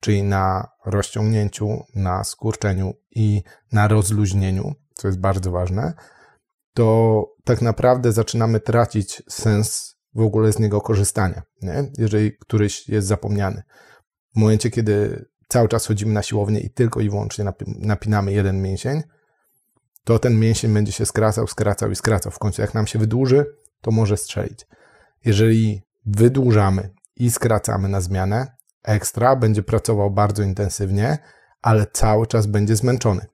czyli 0.00 0.22
na 0.22 0.68
rozciągnięciu, 0.86 1.84
na 1.94 2.24
skurczeniu 2.24 2.94
i 3.10 3.42
na 3.72 3.88
rozluźnieniu, 3.88 4.74
co 4.94 5.08
jest 5.08 5.20
bardzo 5.20 5.50
ważne, 5.50 5.94
to 6.74 7.24
tak 7.44 7.62
naprawdę 7.62 8.12
zaczynamy 8.12 8.60
tracić 8.60 9.22
sens 9.28 9.96
w 10.14 10.20
ogóle 10.20 10.52
z 10.52 10.58
niego 10.58 10.80
korzystania, 10.80 11.42
nie? 11.62 11.90
jeżeli 11.98 12.36
któryś 12.36 12.88
jest 12.88 13.08
zapomniany. 13.08 13.62
W 14.36 14.40
momencie, 14.40 14.70
kiedy 14.70 15.24
cały 15.48 15.68
czas 15.68 15.86
chodzimy 15.86 16.12
na 16.12 16.22
siłownię 16.22 16.60
i 16.60 16.70
tylko 16.70 17.00
i 17.00 17.10
wyłącznie 17.10 17.44
napinamy 17.66 18.32
jeden 18.32 18.62
mięsień, 18.62 19.02
to 20.04 20.18
ten 20.18 20.38
mięsień 20.38 20.74
będzie 20.74 20.92
się 20.92 21.06
skracał, 21.06 21.46
skracał 21.46 21.90
i 21.90 21.96
skracał. 21.96 22.32
W 22.32 22.38
końcu, 22.38 22.62
jak 22.62 22.74
nam 22.74 22.86
się 22.86 22.98
wydłuży, 22.98 23.46
to 23.80 23.90
może 23.90 24.16
strzelić. 24.16 24.66
Jeżeli 25.24 25.82
wydłużamy 26.06 26.90
i 27.16 27.30
skracamy 27.30 27.88
na 27.88 28.00
zmianę, 28.00 28.56
ekstra 28.82 29.36
będzie 29.36 29.62
pracował 29.62 30.10
bardzo 30.10 30.42
intensywnie, 30.42 31.18
ale 31.62 31.86
cały 31.92 32.26
czas 32.26 32.46
będzie 32.46 32.76
zmęczony. 32.76 33.26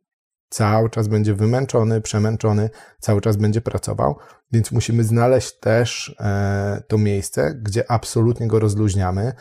Cały 0.49 0.91
czas 0.91 1.09
będzie 1.09 1.35
wymęczony, 1.35 2.00
przemęczony, 2.00 2.71
cały 3.00 3.21
czas 3.21 3.37
będzie 3.37 3.61
pracował, 3.61 4.17
więc 4.53 4.73
musimy 4.73 5.05
znaleźć 5.05 5.59
też 5.61 6.17
e, 6.21 6.83
to 6.88 6.99
miejsce, 6.99 7.55
gdzie 7.62 7.91
absolutnie 7.91 8.47
go 8.47 8.59
rozluźniamy 8.59 9.33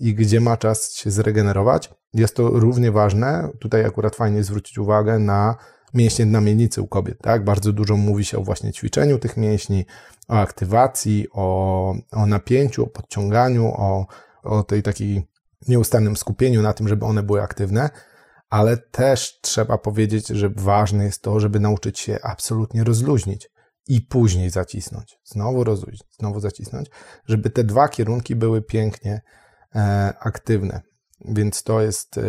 i 0.00 0.14
gdzie 0.14 0.40
ma 0.40 0.56
czas 0.56 0.92
się 0.92 1.10
zregenerować. 1.10 1.90
Jest 2.14 2.36
to 2.36 2.50
równie 2.50 2.92
ważne, 2.92 3.48
tutaj 3.60 3.84
akurat 3.84 4.16
fajnie 4.16 4.44
zwrócić 4.44 4.78
uwagę 4.78 5.18
na 5.18 5.56
mięśnie 5.94 6.26
na 6.26 6.40
miednicy 6.40 6.82
u 6.82 6.86
kobiet, 6.86 7.18
tak? 7.22 7.44
Bardzo 7.44 7.72
dużo 7.72 7.96
mówi 7.96 8.24
się 8.24 8.38
o 8.38 8.42
właśnie 8.42 8.72
ćwiczeniu 8.72 9.18
tych 9.18 9.36
mięśni, 9.36 9.86
o 10.28 10.34
aktywacji, 10.34 11.26
o, 11.32 11.94
o 12.12 12.26
napięciu, 12.26 12.84
o 12.84 12.86
podciąganiu, 12.86 13.66
o, 13.66 14.06
o 14.42 14.62
tej 14.62 14.82
takiej 14.82 15.26
nieustannym 15.68 16.16
skupieniu 16.16 16.62
na 16.62 16.72
tym, 16.72 16.88
żeby 16.88 17.04
one 17.04 17.22
były 17.22 17.42
aktywne, 17.42 17.90
ale 18.50 18.76
też 18.76 19.40
trzeba 19.40 19.78
powiedzieć, 19.78 20.28
że 20.28 20.50
ważne 20.56 21.04
jest 21.04 21.22
to, 21.22 21.40
żeby 21.40 21.60
nauczyć 21.60 21.98
się 21.98 22.18
absolutnie 22.22 22.84
rozluźnić 22.84 23.50
i 23.86 24.00
później 24.00 24.50
zacisnąć. 24.50 25.18
Znowu 25.24 25.64
rozluźnić, 25.64 26.02
znowu 26.18 26.40
zacisnąć, 26.40 26.90
żeby 27.26 27.50
te 27.50 27.64
dwa 27.64 27.88
kierunki 27.88 28.36
były 28.36 28.62
pięknie 28.62 29.20
e, 29.74 30.12
aktywne. 30.20 30.80
Więc 31.24 31.62
to 31.62 31.80
jest 31.80 32.18
e, 32.18 32.22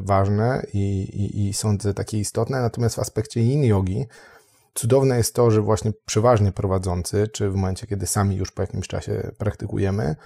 ważne 0.00 0.66
i, 0.72 1.02
i, 1.02 1.48
i 1.48 1.54
sądzę 1.54 1.94
takie 1.94 2.18
istotne. 2.18 2.60
Natomiast 2.60 2.96
w 2.96 2.98
aspekcie 2.98 3.40
yin 3.40 3.64
yogi 3.64 4.06
cudowne 4.74 5.16
jest 5.16 5.34
to, 5.34 5.50
że 5.50 5.62
właśnie 5.62 5.92
przeważnie 6.06 6.52
prowadzący, 6.52 7.28
czy 7.28 7.50
w 7.50 7.54
momencie, 7.54 7.86
kiedy 7.86 8.06
sami 8.06 8.36
już 8.36 8.50
po 8.50 8.62
jakimś 8.62 8.88
czasie 8.88 9.30
praktykujemy, 9.38 10.16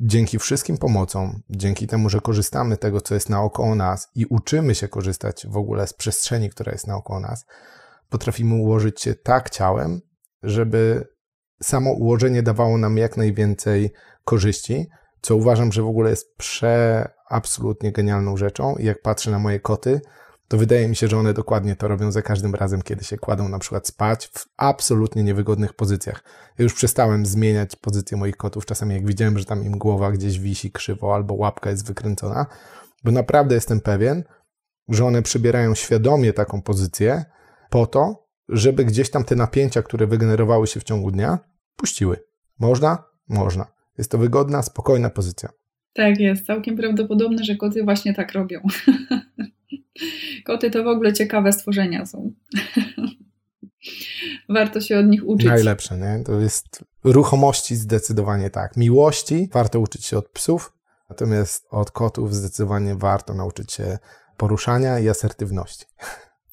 dzięki 0.00 0.38
wszystkim 0.38 0.78
pomocom, 0.78 1.42
dzięki 1.50 1.86
temu, 1.86 2.08
że 2.08 2.20
korzystamy 2.20 2.76
tego, 2.76 3.00
co 3.00 3.14
jest 3.14 3.28
naokoło 3.28 3.74
nas 3.74 4.08
i 4.14 4.26
uczymy 4.26 4.74
się 4.74 4.88
korzystać 4.88 5.46
w 5.46 5.56
ogóle 5.56 5.86
z 5.86 5.92
przestrzeni, 5.92 6.50
która 6.50 6.72
jest 6.72 6.86
naokoło 6.86 7.20
nas, 7.20 7.46
potrafimy 8.08 8.54
ułożyć 8.54 9.02
się 9.02 9.14
tak 9.14 9.50
ciałem, 9.50 10.00
żeby 10.42 11.08
samo 11.62 11.92
ułożenie 11.92 12.42
dawało 12.42 12.78
nam 12.78 12.98
jak 12.98 13.16
najwięcej 13.16 13.92
korzyści, 14.24 14.86
co 15.20 15.36
uważam, 15.36 15.72
że 15.72 15.82
w 15.82 15.88
ogóle 15.88 16.10
jest 16.10 16.36
prze 16.36 17.08
absolutnie 17.28 17.92
genialną 17.92 18.36
rzeczą. 18.36 18.76
I 18.76 18.84
jak 18.84 19.02
patrzę 19.02 19.30
na 19.30 19.38
moje 19.38 19.60
koty, 19.60 20.00
to 20.48 20.58
wydaje 20.58 20.88
mi 20.88 20.96
się, 20.96 21.08
że 21.08 21.18
one 21.18 21.34
dokładnie 21.34 21.76
to 21.76 21.88
robią 21.88 22.12
za 22.12 22.22
każdym 22.22 22.54
razem, 22.54 22.82
kiedy 22.82 23.04
się 23.04 23.16
kładą 23.16 23.48
na 23.48 23.58
przykład 23.58 23.86
spać 23.86 24.30
w 24.34 24.46
absolutnie 24.56 25.24
niewygodnych 25.24 25.74
pozycjach. 25.74 26.24
Ja 26.58 26.62
już 26.62 26.74
przestałem 26.74 27.26
zmieniać 27.26 27.76
pozycję 27.76 28.16
moich 28.16 28.36
kotów, 28.36 28.66
czasami 28.66 28.94
jak 28.94 29.06
widziałem, 29.06 29.38
że 29.38 29.44
tam 29.44 29.64
im 29.64 29.72
głowa 29.72 30.12
gdzieś 30.12 30.38
wisi 30.38 30.72
krzywo 30.72 31.14
albo 31.14 31.34
łapka 31.34 31.70
jest 31.70 31.86
wykręcona, 31.86 32.46
bo 33.04 33.12
naprawdę 33.12 33.54
jestem 33.54 33.80
pewien, 33.80 34.24
że 34.88 35.04
one 35.04 35.22
przybierają 35.22 35.74
świadomie 35.74 36.32
taką 36.32 36.62
pozycję 36.62 37.24
po 37.70 37.86
to, 37.86 38.28
żeby 38.48 38.84
gdzieś 38.84 39.10
tam 39.10 39.24
te 39.24 39.36
napięcia, 39.36 39.82
które 39.82 40.06
wygenerowały 40.06 40.66
się 40.66 40.80
w 40.80 40.84
ciągu 40.84 41.10
dnia, 41.10 41.38
puściły. 41.76 42.16
Można? 42.58 43.04
Można. 43.28 43.66
Jest 43.98 44.10
to 44.10 44.18
wygodna, 44.18 44.62
spokojna 44.62 45.10
pozycja. 45.10 45.48
Tak 45.94 46.20
jest, 46.20 46.46
całkiem 46.46 46.76
prawdopodobne, 46.76 47.44
że 47.44 47.56
koty 47.56 47.84
właśnie 47.84 48.14
tak 48.14 48.32
robią. 48.32 48.60
Koty 50.44 50.70
to 50.70 50.84
w 50.84 50.86
ogóle 50.86 51.12
ciekawe 51.12 51.52
stworzenia 51.52 52.06
są. 52.06 52.32
Warto 54.48 54.80
się 54.80 54.98
od 54.98 55.06
nich 55.06 55.26
uczyć. 55.26 55.46
Najlepsze, 55.46 55.98
nie? 55.98 56.24
To 56.24 56.40
jest 56.40 56.84
ruchomości 57.04 57.76
zdecydowanie 57.76 58.50
tak. 58.50 58.76
Miłości 58.76 59.48
warto 59.52 59.80
uczyć 59.80 60.04
się 60.04 60.18
od 60.18 60.28
psów, 60.28 60.72
natomiast 61.10 61.66
od 61.70 61.90
kotów 61.90 62.34
zdecydowanie 62.34 62.94
warto 62.96 63.34
nauczyć 63.34 63.72
się 63.72 63.98
poruszania 64.36 64.98
i 64.98 65.08
asertywności. 65.08 65.86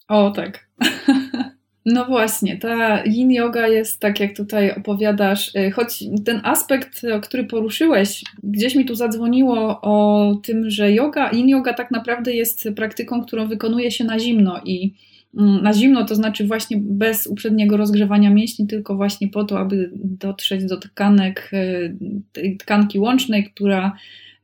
O, 0.07 0.31
tak. 0.31 0.67
No 1.85 2.05
właśnie, 2.05 2.57
ta 2.57 3.03
yin 3.05 3.31
yoga 3.31 3.67
jest 3.67 3.99
tak, 3.99 4.19
jak 4.19 4.35
tutaj 4.35 4.71
opowiadasz, 4.71 5.55
y, 5.55 5.71
choć 5.71 6.03
ten 6.25 6.41
aspekt, 6.43 7.01
który 7.23 7.43
poruszyłeś, 7.43 8.23
gdzieś 8.43 8.75
mi 8.75 8.85
tu 8.85 8.95
zadzwoniło 8.95 9.81
o 9.81 10.35
tym, 10.43 10.69
że 10.69 10.91
yoga, 10.91 11.31
yin 11.31 11.49
yoga 11.49 11.73
tak 11.73 11.91
naprawdę 11.91 12.33
jest 12.33 12.69
praktyką, 12.75 13.25
którą 13.25 13.47
wykonuje 13.47 13.91
się 13.91 14.03
na 14.03 14.19
zimno 14.19 14.61
i 14.65 14.93
mm, 15.37 15.63
na 15.63 15.73
zimno 15.73 16.05
to 16.05 16.15
znaczy 16.15 16.47
właśnie 16.47 16.77
bez 16.81 17.27
uprzedniego 17.27 17.77
rozgrzewania 17.77 18.29
mięśni, 18.29 18.67
tylko 18.67 18.95
właśnie 18.95 19.27
po 19.27 19.43
to, 19.43 19.59
aby 19.59 19.91
dotrzeć 19.95 20.65
do 20.65 20.77
tkanek, 20.77 21.49
y, 21.53 21.97
tej 22.31 22.57
tkanki 22.57 22.99
łącznej, 22.99 23.43
która 23.43 23.95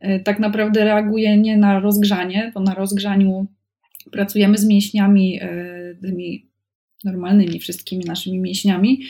y, 0.05 0.21
tak 0.23 0.39
naprawdę 0.39 0.83
reaguje 0.83 1.37
nie 1.37 1.57
na 1.57 1.79
rozgrzanie, 1.79 2.51
bo 2.53 2.59
na 2.59 2.73
rozgrzaniu 2.73 3.47
pracujemy 4.11 4.57
z 4.57 4.65
mięśniami 4.65 5.39
tymi 6.01 6.50
normalnymi 7.03 7.59
wszystkimi 7.59 8.05
naszymi 8.05 8.39
mięśniami, 8.39 9.01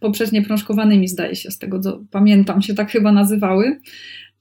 poprzednie 0.00 0.42
prążkowanymi 0.42 1.08
zdaje 1.08 1.36
się, 1.36 1.50
z 1.50 1.58
tego 1.58 1.80
co 1.80 2.00
pamiętam 2.10 2.62
się 2.62 2.74
tak 2.74 2.90
chyba 2.90 3.12
nazywały. 3.12 3.80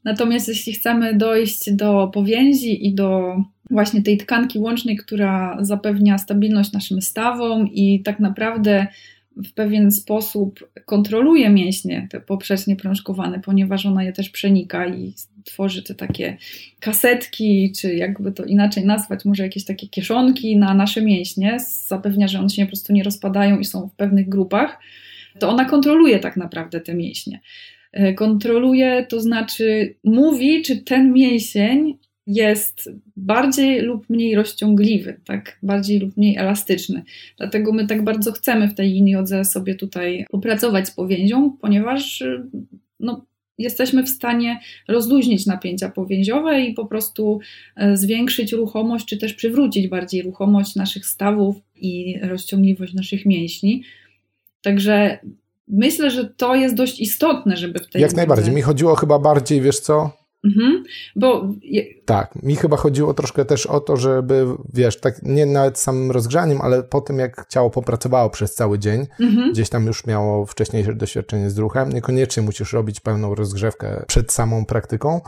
Natomiast 0.03 0.47
jeśli 0.47 0.73
chcemy 0.73 1.13
dojść 1.13 1.73
do 1.73 2.11
powięzi 2.13 2.87
i 2.87 2.93
do 2.93 3.37
właśnie 3.71 4.01
tej 4.01 4.17
tkanki 4.17 4.59
łącznej, 4.59 4.97
która 4.97 5.57
zapewnia 5.61 6.17
stabilność 6.17 6.71
naszym 6.71 7.01
stawom 7.01 7.67
i 7.67 8.01
tak 8.03 8.19
naprawdę 8.19 8.87
w 9.35 9.53
pewien 9.53 9.91
sposób 9.91 10.69
kontroluje 10.85 11.49
mięśnie, 11.49 12.07
te 12.11 12.21
poprzecznie 12.21 12.75
prążkowane, 12.75 13.39
ponieważ 13.39 13.85
ona 13.85 14.03
je 14.03 14.13
też 14.13 14.29
przenika 14.29 14.87
i 14.87 15.13
tworzy 15.43 15.83
te 15.83 15.95
takie 15.95 16.37
kasetki, 16.79 17.71
czy 17.77 17.95
jakby 17.95 18.31
to 18.31 18.45
inaczej 18.45 18.85
nazwać, 18.85 19.25
może 19.25 19.43
jakieś 19.43 19.65
takie 19.65 19.87
kieszonki 19.87 20.57
na 20.57 20.73
nasze 20.73 21.01
mięśnie, 21.01 21.57
zapewnia, 21.87 22.27
że 22.27 22.39
one 22.39 22.49
się 22.49 22.61
po 22.61 22.67
prostu 22.67 22.93
nie 22.93 23.03
rozpadają 23.03 23.59
i 23.59 23.65
są 23.65 23.87
w 23.87 23.95
pewnych 23.95 24.29
grupach, 24.29 24.79
to 25.39 25.49
ona 25.49 25.65
kontroluje 25.65 26.19
tak 26.19 26.37
naprawdę 26.37 26.81
te 26.81 26.95
mięśnie. 26.95 27.39
E, 27.91 28.13
kontroluje, 28.13 29.05
to 29.09 29.21
znaczy 29.21 29.95
mówi, 30.03 30.61
czy 30.61 30.77
ten 30.77 31.13
mięsień 31.13 31.97
jest 32.27 32.89
bardziej 33.15 33.81
lub 33.81 34.09
mniej 34.09 34.35
rozciągliwy, 34.35 35.19
tak? 35.25 35.59
bardziej 35.63 35.99
lub 35.99 36.17
mniej 36.17 36.37
elastyczny. 36.37 37.03
Dlatego 37.37 37.73
my 37.73 37.87
tak 37.87 38.03
bardzo 38.03 38.31
chcemy 38.31 38.67
w 38.67 38.73
tej 38.73 38.89
linii 38.89 39.13
jodze 39.13 39.45
sobie 39.45 39.75
tutaj 39.75 40.25
popracować 40.29 40.87
z 40.87 40.91
powięzią, 40.91 41.57
ponieważ 41.61 42.23
no, 42.99 43.25
jesteśmy 43.59 44.03
w 44.03 44.09
stanie 44.09 44.59
rozluźnić 44.87 45.45
napięcia 45.45 45.89
powięziowe 45.89 46.61
i 46.61 46.73
po 46.73 46.85
prostu 46.85 47.39
e, 47.75 47.97
zwiększyć 47.97 48.51
ruchomość, 48.51 49.05
czy 49.05 49.17
też 49.17 49.33
przywrócić 49.33 49.87
bardziej 49.87 50.21
ruchomość 50.21 50.75
naszych 50.75 51.05
stawów 51.05 51.55
i 51.75 52.19
rozciągliwość 52.21 52.93
naszych 52.93 53.25
mięśni. 53.25 53.83
Także 54.61 55.19
myślę, 55.67 56.11
że 56.11 56.25
to 56.25 56.55
jest 56.55 56.75
dość 56.75 56.99
istotne, 56.99 57.57
żeby 57.57 57.79
w 57.79 57.89
tej. 57.89 58.01
Jak 58.01 58.13
najbardziej. 58.13 58.53
Mi 58.53 58.61
chodziło 58.61 58.95
chyba 58.95 59.19
bardziej, 59.19 59.61
wiesz 59.61 59.79
co, 59.79 60.18
Mhm, 60.43 60.83
bo... 61.15 61.49
Tak, 62.05 62.43
mi 62.43 62.55
chyba 62.55 62.77
chodziło 62.77 63.13
troszkę 63.13 63.45
też 63.45 63.65
o 63.65 63.79
to, 63.79 63.97
żeby, 63.97 64.45
wiesz, 64.73 64.99
tak 64.99 65.23
nie 65.23 65.45
nawet 65.45 65.79
samym 65.79 66.11
rozgrzaniem, 66.11 66.61
ale 66.61 66.83
po 66.83 67.01
tym 67.01 67.19
jak 67.19 67.45
ciało 67.49 67.69
popracowało 67.69 68.29
przez 68.29 68.53
cały 68.53 68.79
dzień, 68.79 69.07
mhm. 69.19 69.51
gdzieś 69.51 69.69
tam 69.69 69.85
już 69.85 70.05
miało 70.05 70.45
wcześniejsze 70.45 70.95
doświadczenie 70.95 71.49
z 71.49 71.57
ruchem, 71.57 71.89
niekoniecznie 71.89 72.43
musisz 72.43 72.73
robić 72.73 72.99
pełną 72.99 73.35
rozgrzewkę 73.35 74.05
przed 74.07 74.31
samą 74.31 74.65
praktyką, 74.65 75.21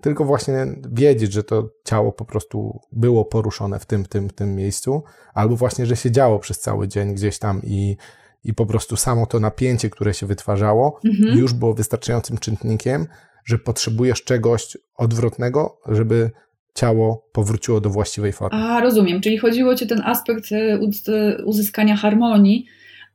tylko 0.00 0.24
właśnie 0.24 0.66
wiedzieć, 0.92 1.32
że 1.32 1.44
to 1.44 1.70
ciało 1.84 2.12
po 2.12 2.24
prostu 2.24 2.80
było 2.92 3.24
poruszone 3.24 3.78
w 3.78 3.86
tym, 3.86 4.04
tym, 4.04 4.30
tym 4.30 4.54
miejscu, 4.54 5.02
albo 5.34 5.56
właśnie, 5.56 5.86
że 5.86 5.96
się 5.96 6.10
działo 6.10 6.38
przez 6.38 6.60
cały 6.60 6.88
dzień 6.88 7.14
gdzieś 7.14 7.38
tam 7.38 7.60
i, 7.64 7.96
i 8.44 8.54
po 8.54 8.66
prostu 8.66 8.96
samo 8.96 9.26
to 9.26 9.40
napięcie, 9.40 9.90
które 9.90 10.14
się 10.14 10.26
wytwarzało, 10.26 11.00
mhm. 11.04 11.38
już 11.38 11.52
było 11.52 11.74
wystarczającym 11.74 12.38
czynnikiem, 12.38 13.06
że 13.44 13.58
potrzebujesz 13.58 14.24
czegoś 14.24 14.76
odwrotnego, 14.96 15.78
żeby 15.88 16.30
ciało 16.74 17.28
powróciło 17.32 17.80
do 17.80 17.90
właściwej 17.90 18.32
formy. 18.32 18.58
A, 18.58 18.80
rozumiem. 18.80 19.20
Czyli 19.20 19.38
chodziło 19.38 19.74
ci 19.74 19.84
o 19.84 19.88
ten 19.88 20.02
aspekt 20.04 20.52
e, 20.52 21.44
uzyskania 21.44 21.96
harmonii. 21.96 22.66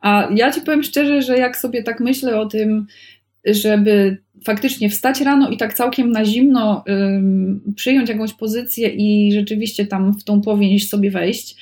A 0.02 0.30
ja 0.36 0.52
ci 0.52 0.62
powiem 0.62 0.84
szczerze, 0.84 1.22
że 1.22 1.38
jak 1.38 1.58
sobie 1.58 1.84
tak 1.84 2.00
myślę 2.00 2.40
o 2.40 2.46
tym, 2.46 2.86
żeby 3.46 4.18
faktycznie 4.46 4.90
wstać 4.90 5.22
rano 5.22 5.50
i 5.50 5.58
tak 5.58 5.74
całkiem 5.74 6.12
na 6.12 6.26
zimno 6.26 6.84
ym, 6.90 7.74
przyjąć 7.76 8.10
jakąś 8.10 8.34
pozycję 8.34 8.90
i 8.90 9.34
rzeczywiście 9.34 9.86
tam 9.86 10.14
w 10.14 10.24
tą 10.24 10.42
powięź 10.42 10.90
sobie 10.90 11.12
wejść, 11.12 11.56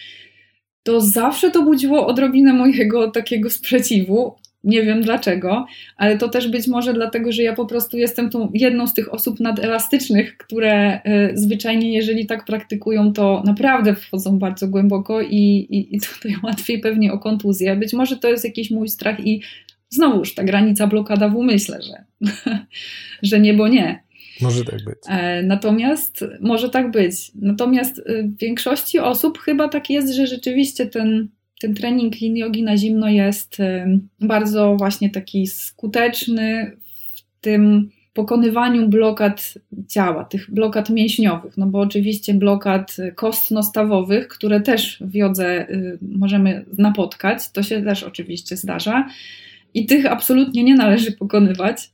to 0.84 1.02
zawsze 1.02 1.52
to 1.52 1.64
budziło 1.64 2.08
odrobinę 2.08 2.54
mojego 2.54 3.12
takiego 3.12 3.50
sprzeciwu, 3.50 4.36
nie 4.64 4.84
wiem 4.84 5.02
dlaczego, 5.02 5.66
ale 5.98 6.18
to 6.18 6.30
też 6.30 6.48
być 6.48 6.68
może 6.68 6.94
dlatego, 6.94 7.32
że 7.32 7.44
ja 7.44 7.54
po 7.54 7.66
prostu 7.66 7.98
jestem 7.98 8.30
tą 8.30 8.52
jedną 8.54 8.88
z 8.88 8.94
tych 8.94 9.14
osób 9.14 9.40
nadelastycznych, 9.40 10.38
które 10.38 10.96
y, 10.96 11.38
zwyczajnie, 11.38 11.94
jeżeli 11.94 12.26
tak 12.26 12.46
praktykują, 12.46 13.14
to 13.14 13.44
naprawdę 13.46 13.96
wchodzą 13.96 14.40
bardzo 14.40 14.68
głęboko 14.68 15.22
i, 15.22 15.68
i, 15.70 15.96
i 15.96 16.00
tutaj 16.00 16.36
łatwiej 16.44 16.80
pewnie 16.80 17.14
o 17.14 17.20
kontuzję. 17.20 17.76
Być 17.76 17.94
może 17.94 18.18
to 18.18 18.30
jest 18.30 18.46
jakiś 18.46 18.72
mój 18.72 18.90
strach 18.90 19.28
i 19.28 19.42
znowuż 19.90 20.36
ta 20.36 20.44
granica 20.44 20.88
blokada 20.88 21.30
w 21.30 21.36
umyśle, 21.36 21.80
że, 21.82 22.28
że 23.24 23.40
nie, 23.40 23.54
bo 23.54 23.68
nie. 23.68 24.04
Może 24.42 24.66
tak 24.66 24.84
być. 24.84 24.98
E, 25.10 25.44
natomiast 25.44 26.26
może 26.42 26.70
tak 26.70 26.92
być. 26.92 27.32
Natomiast 27.36 27.98
y, 28.00 28.24
w 28.24 28.38
większości 28.38 29.00
osób 29.00 29.38
chyba 29.38 29.68
tak 29.68 29.90
jest, 29.90 30.14
że 30.14 30.28
rzeczywiście 30.28 30.86
ten 30.86 31.28
ten 31.64 31.74
trening 31.74 32.22
yin 32.22 32.38
yogi 32.38 32.64
na 32.64 32.78
zimno 32.78 33.10
jest 33.10 33.58
bardzo 34.20 34.76
właśnie 34.76 35.10
taki 35.10 35.48
skuteczny 35.48 36.78
w 37.16 37.42
tym 37.42 37.90
pokonywaniu 38.14 38.90
blokad 38.90 39.54
ciała, 39.88 40.26
tych 40.26 40.52
blokad 40.52 40.90
mięśniowych, 40.90 41.58
no 41.58 41.66
bo 41.66 41.80
oczywiście 41.80 42.34
blokad 42.34 42.98
kostno-stawowych, 43.16 44.28
które 44.28 44.62
też 44.62 44.98
w 45.02 45.16
jodze 45.16 45.70
y, 45.70 45.98
możemy 46.02 46.66
napotkać, 46.78 47.52
to 47.52 47.64
się 47.64 47.82
też 47.82 48.04
oczywiście 48.04 48.58
zdarza. 48.58 49.08
I 49.74 49.86
tych 49.86 50.06
absolutnie 50.06 50.64
nie 50.64 50.76
należy 50.76 51.12
pokonywać. 51.12 51.92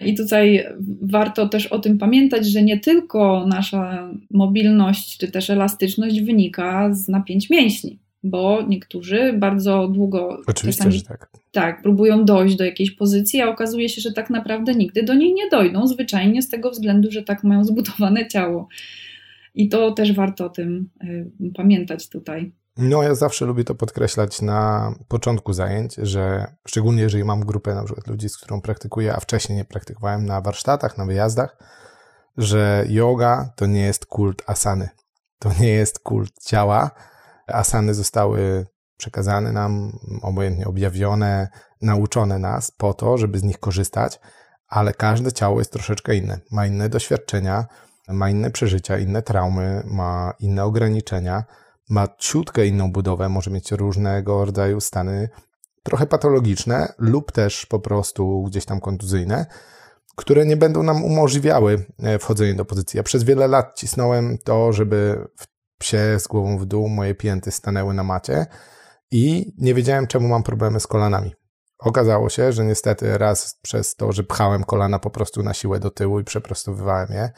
I 0.00 0.14
tutaj 0.14 0.66
warto 1.02 1.48
też 1.48 1.66
o 1.66 1.78
tym 1.78 1.98
pamiętać, 1.98 2.46
że 2.46 2.62
nie 2.62 2.80
tylko 2.80 3.46
nasza 3.46 4.10
mobilność 4.30 5.18
czy 5.18 5.30
też 5.30 5.50
elastyczność 5.50 6.20
wynika 6.20 6.94
z 6.94 7.08
napięć 7.08 7.50
mięśni 7.50 7.98
bo 8.22 8.62
niektórzy 8.62 9.32
bardzo 9.32 9.88
długo 9.88 10.38
Oczywiście, 10.46 10.92
że 10.92 11.02
tak. 11.02 11.30
tak, 11.52 11.82
próbują 11.82 12.24
dojść 12.24 12.56
do 12.56 12.64
jakiejś 12.64 12.90
pozycji, 12.90 13.40
a 13.40 13.48
okazuje 13.48 13.88
się, 13.88 14.00
że 14.00 14.12
tak 14.12 14.30
naprawdę 14.30 14.74
nigdy 14.74 15.02
do 15.02 15.14
niej 15.14 15.34
nie 15.34 15.48
dojdą, 15.48 15.86
zwyczajnie 15.86 16.42
z 16.42 16.48
tego 16.48 16.70
względu, 16.70 17.10
że 17.10 17.22
tak 17.22 17.44
mają 17.44 17.64
zbudowane 17.70 18.28
ciało. 18.28 18.68
I 19.54 19.68
to 19.68 19.92
też 19.92 20.12
warto 20.12 20.46
o 20.46 20.48
tym 20.48 20.90
y, 21.04 21.30
pamiętać 21.54 22.08
tutaj. 22.08 22.52
No, 22.76 23.02
ja 23.02 23.14
zawsze 23.14 23.46
lubię 23.46 23.64
to 23.64 23.74
podkreślać 23.74 24.42
na 24.42 24.92
początku 25.08 25.52
zajęć, 25.52 25.94
że 25.94 26.46
szczególnie 26.68 27.02
jeżeli 27.02 27.24
mam 27.24 27.40
grupę 27.40 27.74
na 27.74 27.84
przykład 27.84 28.06
ludzi, 28.06 28.28
z 28.28 28.38
którą 28.38 28.60
praktykuję, 28.60 29.14
a 29.14 29.20
wcześniej 29.20 29.58
nie 29.58 29.64
praktykowałem 29.64 30.26
na 30.26 30.40
warsztatach, 30.40 30.98
na 30.98 31.06
wyjazdach, 31.06 31.56
że 32.36 32.84
yoga 32.88 33.52
to 33.56 33.66
nie 33.66 33.80
jest 33.80 34.06
kult 34.06 34.42
asany. 34.46 34.88
To 35.38 35.50
nie 35.60 35.68
jest 35.68 35.98
kult 35.98 36.32
ciała, 36.44 36.90
asany 37.52 37.94
zostały 37.94 38.66
przekazane 38.96 39.52
nam, 39.52 39.98
obojętnie 40.22 40.66
objawione, 40.66 41.48
nauczone 41.82 42.38
nas 42.38 42.70
po 42.70 42.94
to, 42.94 43.18
żeby 43.18 43.38
z 43.38 43.42
nich 43.42 43.58
korzystać, 43.58 44.20
ale 44.68 44.94
każde 44.94 45.32
ciało 45.32 45.58
jest 45.58 45.72
troszeczkę 45.72 46.16
inne. 46.16 46.40
Ma 46.50 46.66
inne 46.66 46.88
doświadczenia, 46.88 47.66
ma 48.08 48.30
inne 48.30 48.50
przeżycia, 48.50 48.98
inne 48.98 49.22
traumy, 49.22 49.82
ma 49.86 50.34
inne 50.40 50.64
ograniczenia, 50.64 51.44
ma 51.90 52.08
ciutkę 52.18 52.66
inną 52.66 52.92
budowę, 52.92 53.28
może 53.28 53.50
mieć 53.50 53.72
różnego 53.72 54.44
rodzaju 54.44 54.80
stany 54.80 55.28
trochę 55.82 56.06
patologiczne 56.06 56.92
lub 56.98 57.32
też 57.32 57.66
po 57.66 57.80
prostu 57.80 58.42
gdzieś 58.42 58.64
tam 58.64 58.80
kontuzyjne, 58.80 59.46
które 60.16 60.46
nie 60.46 60.56
będą 60.56 60.82
nam 60.82 61.04
umożliwiały 61.04 61.86
e, 62.02 62.18
wchodzenie 62.18 62.54
do 62.54 62.64
pozycji. 62.64 62.96
Ja 62.96 63.02
przez 63.02 63.24
wiele 63.24 63.48
lat 63.48 63.76
cisnąłem 63.76 64.38
to, 64.44 64.72
żeby 64.72 65.28
w 65.36 65.46
psie 65.80 66.18
z 66.18 66.26
głową 66.26 66.58
w 66.58 66.66
dół 66.66 66.88
moje 66.88 67.14
pięty 67.14 67.50
stanęły 67.50 67.94
na 67.94 68.02
macie 68.02 68.46
i 69.10 69.52
nie 69.58 69.74
wiedziałem, 69.74 70.06
czemu 70.06 70.28
mam 70.28 70.42
problemy 70.42 70.80
z 70.80 70.86
kolanami. 70.86 71.34
Okazało 71.78 72.28
się, 72.28 72.52
że 72.52 72.64
niestety 72.64 73.18
raz 73.18 73.58
przez 73.62 73.96
to, 73.96 74.12
że 74.12 74.22
pchałem 74.22 74.64
kolana 74.64 74.98
po 74.98 75.10
prostu 75.10 75.42
na 75.42 75.54
siłę 75.54 75.80
do 75.80 75.90
tyłu 75.90 76.20
i 76.20 76.24
przeprostowywałem 76.24 77.08
je, 77.12 77.30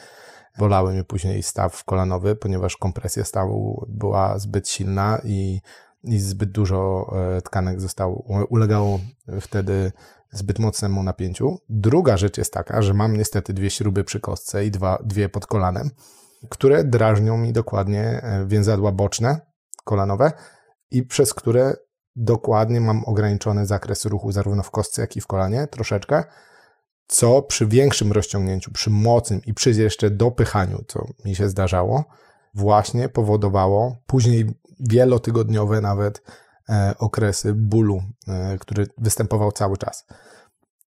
bolały 0.59 0.93
mnie 0.93 1.05
później 1.05 1.43
staw 1.43 1.85
kolanowy, 1.85 2.37
ponieważ 2.37 2.77
kompresja 2.77 3.25
stawu 3.25 3.87
była 3.89 4.39
zbyt 4.39 4.69
silna 4.69 5.21
i, 5.25 5.61
i 6.05 6.19
zbyt 6.19 6.53
dużo 6.53 7.11
e, 7.37 7.43
tkanek 7.43 7.81
zostało, 7.81 8.47
ulegało 8.49 9.01
wtedy 9.41 9.93
zbyt 10.33 10.59
mocnemu 10.59 11.03
napięciu. 11.03 11.59
Druga 11.69 12.17
rzecz 12.17 12.39
jest 12.39 12.53
taka, 12.53 12.83
że 12.83 12.95
mam 12.95 13.17
niestety 13.17 13.53
dwie 13.53 13.71
śruby 13.71 14.05
przy 14.05 14.21
kostce 14.21 14.67
i 14.67 14.71
dwa, 14.71 14.99
dwie 15.05 15.29
pod 15.29 15.47
kolanem, 15.47 15.91
które 16.51 16.85
drażnią 16.85 17.37
mi 17.37 17.53
dokładnie 17.53 18.03
e, 18.03 18.47
więzadła 18.47 18.93
boczne, 18.93 19.41
kolanowe 19.85 20.33
i 20.91 21.03
przez 21.03 21.35
które 21.35 21.77
dokładnie 22.17 22.81
mam 22.81 23.05
ograniczony 23.05 23.67
zakres 23.67 24.05
ruchu 24.05 24.33
zarówno 24.33 24.63
w 24.63 24.71
kostce, 24.71 25.03
jak 25.03 25.17
i 25.17 25.21
w 25.21 25.27
kolanie, 25.27 25.67
troszeczkę, 25.67 26.25
co 27.07 27.43
przy 27.43 27.67
większym 27.67 28.13
rozciągnięciu, 28.13 28.73
przy 28.73 28.91
mocnym 28.91 29.41
i 29.47 29.55
przy 29.55 29.71
jeszcze 29.71 30.11
dopychaniu, 30.11 30.85
co 30.89 31.07
mi 31.25 31.35
się 31.35 31.49
zdarzało, 31.49 32.05
właśnie 32.55 33.09
powodowało 33.09 33.97
później 34.07 34.51
wielotygodniowe 34.81 35.81
nawet 35.81 36.23
e, 36.69 36.95
okresy 36.99 37.55
bólu, 37.55 38.03
e, 38.29 38.59
który 38.59 38.87
występował 38.99 39.53
cały 39.53 39.77
czas. 39.77 40.07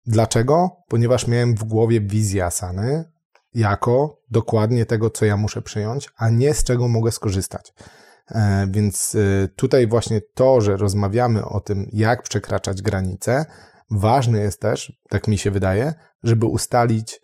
Dlaczego? 0.06 0.70
Ponieważ 0.88 1.26
miałem 1.26 1.54
w 1.54 1.64
głowie 1.64 2.00
wizję 2.00 2.44
asany 2.44 3.12
jako 3.54 4.20
dokładnie 4.30 4.86
tego, 4.86 5.10
co 5.10 5.24
ja 5.24 5.36
muszę 5.36 5.62
przyjąć, 5.62 6.08
a 6.16 6.30
nie 6.30 6.54
z 6.54 6.64
czego 6.64 6.88
mogę 6.88 7.12
skorzystać. 7.12 7.72
E, 8.30 8.66
więc 8.70 9.14
e, 9.14 9.48
tutaj 9.56 9.86
właśnie 9.86 10.20
to, 10.34 10.60
że 10.60 10.76
rozmawiamy 10.76 11.44
o 11.44 11.60
tym, 11.60 11.88
jak 11.92 12.22
przekraczać 12.22 12.82
granice, 12.82 13.44
ważne 13.90 14.38
jest 14.38 14.60
też, 14.60 14.92
tak 15.08 15.28
mi 15.28 15.38
się 15.38 15.50
wydaje, 15.50 15.94
żeby 16.22 16.46
ustalić 16.46 17.20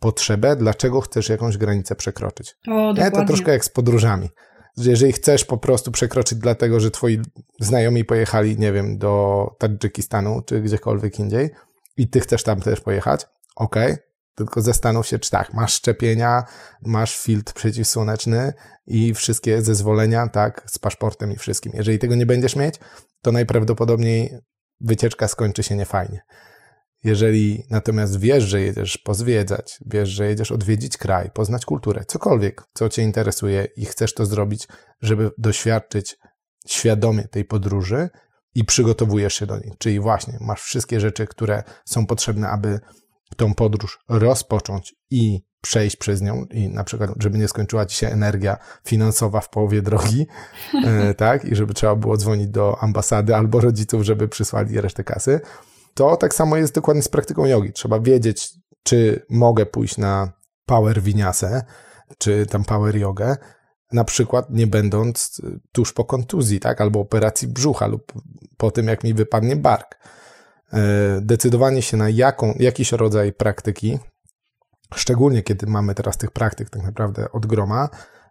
potrzebę, 0.00 0.56
dlaczego 0.56 1.00
chcesz 1.00 1.28
jakąś 1.28 1.56
granicę 1.56 1.94
przekroczyć. 1.94 2.56
O, 2.68 2.92
nie, 2.92 3.10
to 3.10 3.24
troszkę 3.24 3.52
jak 3.52 3.64
z 3.64 3.68
podróżami. 3.68 4.28
Jeżeli 4.76 5.12
chcesz 5.12 5.44
po 5.44 5.58
prostu 5.58 5.92
przekroczyć 5.92 6.38
dlatego, 6.38 6.80
że 6.80 6.90
twoi 6.90 7.20
znajomi 7.60 8.04
pojechali, 8.04 8.58
nie 8.58 8.72
wiem, 8.72 8.98
do 8.98 9.46
Tadżykistanu 9.58 10.42
czy 10.46 10.60
gdziekolwiek 10.60 11.18
indziej 11.18 11.50
i 11.96 12.08
ty 12.08 12.20
chcesz 12.20 12.42
tam 12.42 12.60
też 12.60 12.80
pojechać, 12.80 13.26
ok, 13.56 13.76
tylko 14.38 14.62
zastanów 14.62 15.06
się, 15.06 15.18
czy 15.18 15.30
tak, 15.30 15.54
masz 15.54 15.74
szczepienia, 15.74 16.44
masz 16.82 17.18
filtr 17.18 17.52
przeciwsłoneczny 17.52 18.52
i 18.86 19.14
wszystkie 19.14 19.62
zezwolenia, 19.62 20.28
tak, 20.28 20.64
z 20.66 20.78
paszportem 20.78 21.32
i 21.32 21.36
wszystkim. 21.36 21.72
Jeżeli 21.74 21.98
tego 21.98 22.14
nie 22.14 22.26
będziesz 22.26 22.56
mieć, 22.56 22.74
to 23.22 23.32
najprawdopodobniej 23.32 24.38
wycieczka 24.80 25.28
skończy 25.28 25.62
się 25.62 25.76
niefajnie. 25.76 26.20
Jeżeli 27.04 27.64
natomiast 27.70 28.18
wiesz, 28.18 28.44
że 28.44 28.60
jedziesz 28.60 28.98
pozwiedzać, 28.98 29.78
wiesz, 29.86 30.08
że 30.08 30.26
jedziesz 30.26 30.52
odwiedzić 30.52 30.96
kraj, 30.96 31.30
poznać 31.30 31.64
kulturę, 31.64 32.04
cokolwiek, 32.08 32.62
co 32.74 32.88
Cię 32.88 33.02
interesuje 33.02 33.68
i 33.76 33.84
chcesz 33.84 34.14
to 34.14 34.26
zrobić, 34.26 34.68
żeby 35.00 35.30
doświadczyć 35.38 36.16
świadomie 36.68 37.28
tej 37.28 37.44
podróży 37.44 38.08
i 38.54 38.64
przygotowujesz 38.64 39.34
się 39.34 39.46
do 39.46 39.58
niej. 39.58 39.72
Czyli 39.78 40.00
właśnie 40.00 40.38
masz 40.40 40.62
wszystkie 40.62 41.00
rzeczy, 41.00 41.26
które 41.26 41.62
są 41.84 42.06
potrzebne, 42.06 42.48
aby 42.48 42.80
tą 43.36 43.54
podróż 43.54 43.98
rozpocząć 44.08 44.94
i 45.10 45.48
przejść 45.60 45.96
przez 45.96 46.22
nią 46.22 46.44
i 46.50 46.68
na 46.68 46.84
przykład, 46.84 47.10
żeby 47.20 47.38
nie 47.38 47.48
skończyła 47.48 47.86
ci 47.86 47.96
się 47.96 48.08
energia 48.08 48.56
finansowa 48.84 49.40
w 49.40 49.50
połowie 49.50 49.82
drogi, 49.82 50.26
e, 50.86 51.14
tak, 51.14 51.44
i 51.44 51.56
żeby 51.56 51.74
trzeba 51.74 51.96
było 51.96 52.16
dzwonić 52.16 52.48
do 52.48 52.82
ambasady 52.82 53.34
albo 53.36 53.60
rodziców, 53.60 54.02
żeby 54.02 54.28
przysłali 54.28 54.80
resztę 54.80 55.04
kasy, 55.04 55.40
to 55.94 56.16
tak 56.16 56.34
samo 56.34 56.56
jest 56.56 56.74
dokładnie 56.74 57.02
z 57.02 57.08
praktyką 57.08 57.46
jogi. 57.46 57.72
Trzeba 57.72 58.00
wiedzieć, 58.00 58.50
czy 58.82 59.26
mogę 59.30 59.66
pójść 59.66 59.96
na 59.98 60.32
power 60.66 61.02
winiasę, 61.02 61.62
czy 62.18 62.46
tam 62.46 62.64
power 62.64 62.96
jogę, 62.96 63.36
na 63.92 64.04
przykład 64.04 64.50
nie 64.50 64.66
będąc 64.66 65.42
tuż 65.72 65.92
po 65.92 66.04
kontuzji, 66.04 66.60
tak, 66.60 66.80
albo 66.80 67.00
operacji 67.00 67.48
brzucha 67.48 67.86
lub 67.86 68.12
po 68.56 68.70
tym, 68.70 68.86
jak 68.86 69.04
mi 69.04 69.14
wypadnie 69.14 69.56
bark. 69.56 69.98
E, 70.72 71.20
decydowanie 71.20 71.82
się 71.82 71.96
na 71.96 72.08
jaką, 72.08 72.54
jakiś 72.58 72.92
rodzaj 72.92 73.32
praktyki, 73.32 73.98
szczególnie 74.94 75.42
kiedy 75.42 75.66
mamy 75.66 75.94
teraz 75.94 76.16
tych 76.16 76.30
praktyk 76.30 76.70
tak 76.70 76.82
naprawdę 76.82 77.32
od 77.32 77.46
groma, 77.46 77.88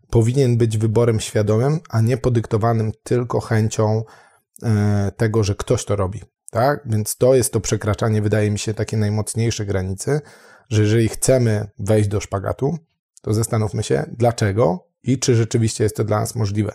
powinien 0.10 0.58
być 0.58 0.78
wyborem 0.78 1.20
świadomym, 1.20 1.80
a 1.90 2.02
nie 2.02 2.18
podyktowanym 2.18 2.92
tylko 3.04 3.40
chęcią 3.40 4.04
e, 4.64 5.12
tego, 5.18 5.44
że 5.44 5.56
ktoś 5.56 5.86
to 5.86 5.96
robi. 5.96 6.22
Tak? 6.52 6.82
Więc 6.86 7.18
to 7.18 7.36
jest 7.36 7.54
to 7.54 7.60
przekraczanie, 7.60 8.22
wydaje 8.22 8.52
mi 8.52 8.60
się, 8.60 8.74
takie 8.74 8.98
najmocniejsze 8.98 9.66
granice, 9.66 10.22
że 10.70 10.82
jeżeli 10.82 11.10
chcemy 11.10 11.70
wejść 11.80 12.10
do 12.10 12.20
szpagatu, 12.20 12.78
to 13.22 13.34
zastanówmy 13.34 13.84
się, 13.84 14.06
dlaczego 14.18 14.88
i 15.04 15.20
czy 15.20 15.36
rzeczywiście 15.36 15.84
jest 15.84 15.96
to 15.96 16.04
dla 16.04 16.20
nas 16.20 16.36
możliwe 16.36 16.74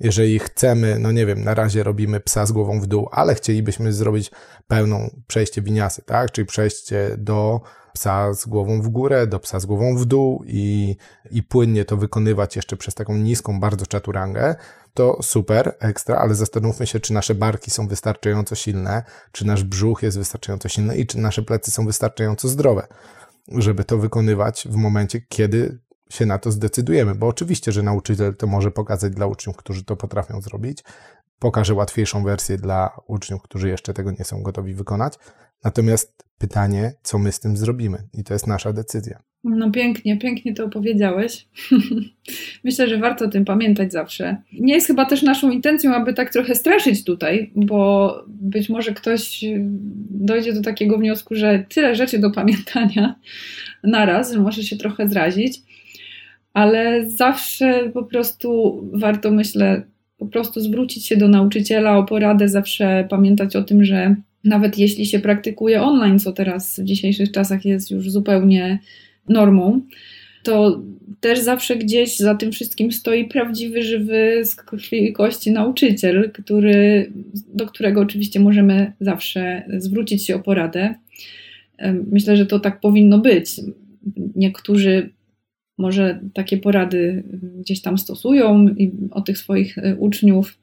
jeżeli 0.00 0.38
chcemy, 0.38 0.98
no 0.98 1.12
nie 1.12 1.26
wiem, 1.26 1.44
na 1.44 1.54
razie 1.54 1.82
robimy 1.82 2.20
psa 2.20 2.46
z 2.46 2.52
głową 2.52 2.80
w 2.80 2.86
dół, 2.86 3.08
ale 3.12 3.34
chcielibyśmy 3.34 3.92
zrobić 3.92 4.30
pełną 4.68 5.10
przejście 5.26 5.62
winiasy, 5.62 6.02
tak? 6.02 6.32
Czyli 6.32 6.46
przejście 6.46 7.10
do 7.18 7.60
psa 7.92 8.34
z 8.34 8.46
głową 8.46 8.82
w 8.82 8.88
górę, 8.88 9.26
do 9.26 9.40
psa 9.40 9.60
z 9.60 9.66
głową 9.66 9.96
w 9.96 10.04
dół 10.04 10.44
i, 10.46 10.96
i 11.30 11.42
płynnie 11.42 11.84
to 11.84 11.96
wykonywać 11.96 12.56
jeszcze 12.56 12.76
przez 12.76 12.94
taką 12.94 13.16
niską 13.16 13.60
bardzo 13.60 13.86
czaturangę, 13.86 14.54
to 14.94 15.22
super, 15.22 15.76
ekstra, 15.80 16.16
ale 16.16 16.34
zastanówmy 16.34 16.86
się, 16.86 17.00
czy 17.00 17.12
nasze 17.12 17.34
barki 17.34 17.70
są 17.70 17.88
wystarczająco 17.88 18.54
silne, 18.54 19.02
czy 19.32 19.46
nasz 19.46 19.64
brzuch 19.64 20.02
jest 20.02 20.18
wystarczająco 20.18 20.68
silny 20.68 20.96
i 20.96 21.06
czy 21.06 21.18
nasze 21.18 21.42
plecy 21.42 21.70
są 21.70 21.86
wystarczająco 21.86 22.48
zdrowe, 22.48 22.86
żeby 23.48 23.84
to 23.84 23.98
wykonywać 23.98 24.68
w 24.70 24.74
momencie, 24.74 25.20
kiedy 25.28 25.78
się 26.10 26.26
na 26.26 26.38
to 26.38 26.52
zdecydujemy, 26.52 27.14
bo 27.14 27.26
oczywiście, 27.26 27.72
że 27.72 27.82
nauczyciel 27.82 28.36
to 28.36 28.46
może 28.46 28.70
pokazać 28.70 29.12
dla 29.12 29.26
uczniów, 29.26 29.56
którzy 29.56 29.84
to 29.84 29.96
potrafią 29.96 30.40
zrobić, 30.40 30.78
pokaże 31.38 31.74
łatwiejszą 31.74 32.24
wersję 32.24 32.58
dla 32.58 32.90
uczniów, 33.06 33.42
którzy 33.42 33.68
jeszcze 33.68 33.94
tego 33.94 34.10
nie 34.10 34.24
są 34.24 34.42
gotowi 34.42 34.74
wykonać. 34.74 35.14
Natomiast 35.64 36.24
pytanie, 36.38 36.92
co 37.02 37.18
my 37.18 37.32
z 37.32 37.40
tym 37.40 37.56
zrobimy? 37.56 38.08
I 38.14 38.24
to 38.24 38.32
jest 38.32 38.46
nasza 38.46 38.72
decyzja. 38.72 39.22
No 39.44 39.70
pięknie, 39.70 40.18
pięknie 40.18 40.54
to 40.54 40.64
opowiedziałeś. 40.64 41.48
Myślę, 42.64 42.88
że 42.88 42.98
warto 42.98 43.24
o 43.24 43.28
tym 43.28 43.44
pamiętać 43.44 43.92
zawsze. 43.92 44.42
Nie 44.52 44.74
jest 44.74 44.86
chyba 44.86 45.04
też 45.04 45.22
naszą 45.22 45.50
intencją, 45.50 45.94
aby 45.94 46.14
tak 46.14 46.32
trochę 46.32 46.54
straszyć 46.54 47.04
tutaj, 47.04 47.52
bo 47.56 48.14
być 48.28 48.68
może 48.68 48.92
ktoś 48.92 49.44
dojdzie 50.10 50.52
do 50.52 50.62
takiego 50.62 50.98
wniosku, 50.98 51.34
że 51.34 51.64
tyle 51.68 51.96
rzeczy 51.96 52.18
do 52.18 52.30
pamiętania 52.30 53.14
naraz, 53.84 54.32
że 54.32 54.40
może 54.40 54.62
się 54.62 54.76
trochę 54.76 55.08
zrazić 55.08 55.62
ale 56.60 57.10
zawsze 57.10 57.90
po 57.94 58.02
prostu 58.02 58.80
warto, 58.92 59.30
myślę, 59.30 59.82
po 60.18 60.26
prostu 60.26 60.60
zwrócić 60.60 61.06
się 61.06 61.16
do 61.16 61.28
nauczyciela 61.28 61.98
o 61.98 62.04
poradę, 62.04 62.48
zawsze 62.48 63.06
pamiętać 63.10 63.56
o 63.56 63.62
tym, 63.62 63.84
że 63.84 64.14
nawet 64.44 64.78
jeśli 64.78 65.06
się 65.06 65.18
praktykuje 65.18 65.82
online, 65.82 66.18
co 66.18 66.32
teraz 66.32 66.80
w 66.80 66.84
dzisiejszych 66.84 67.32
czasach 67.32 67.64
jest 67.64 67.90
już 67.90 68.10
zupełnie 68.10 68.78
normą, 69.28 69.80
to 70.42 70.82
też 71.20 71.38
zawsze 71.38 71.76
gdzieś 71.76 72.16
za 72.16 72.34
tym 72.34 72.52
wszystkim 72.52 72.92
stoi 72.92 73.24
prawdziwy, 73.24 73.82
żywy 73.82 74.40
z 74.44 74.54
krwi 74.54 75.04
i 75.04 75.12
kości 75.12 75.52
nauczyciel, 75.52 76.30
który, 76.32 77.12
do 77.54 77.66
którego 77.66 78.00
oczywiście 78.00 78.40
możemy 78.40 78.92
zawsze 79.00 79.62
zwrócić 79.78 80.26
się 80.26 80.36
o 80.36 80.40
poradę. 80.40 80.94
Myślę, 82.10 82.36
że 82.36 82.46
to 82.46 82.60
tak 82.60 82.80
powinno 82.80 83.18
być. 83.18 83.50
Niektórzy 84.36 85.10
może 85.80 86.20
takie 86.34 86.58
porady 86.58 87.22
gdzieś 87.58 87.82
tam 87.82 87.98
stosują 87.98 88.68
i 88.68 88.92
o 89.10 89.20
tych 89.20 89.38
swoich 89.38 89.78
e, 89.78 89.96
uczniów 89.96 90.58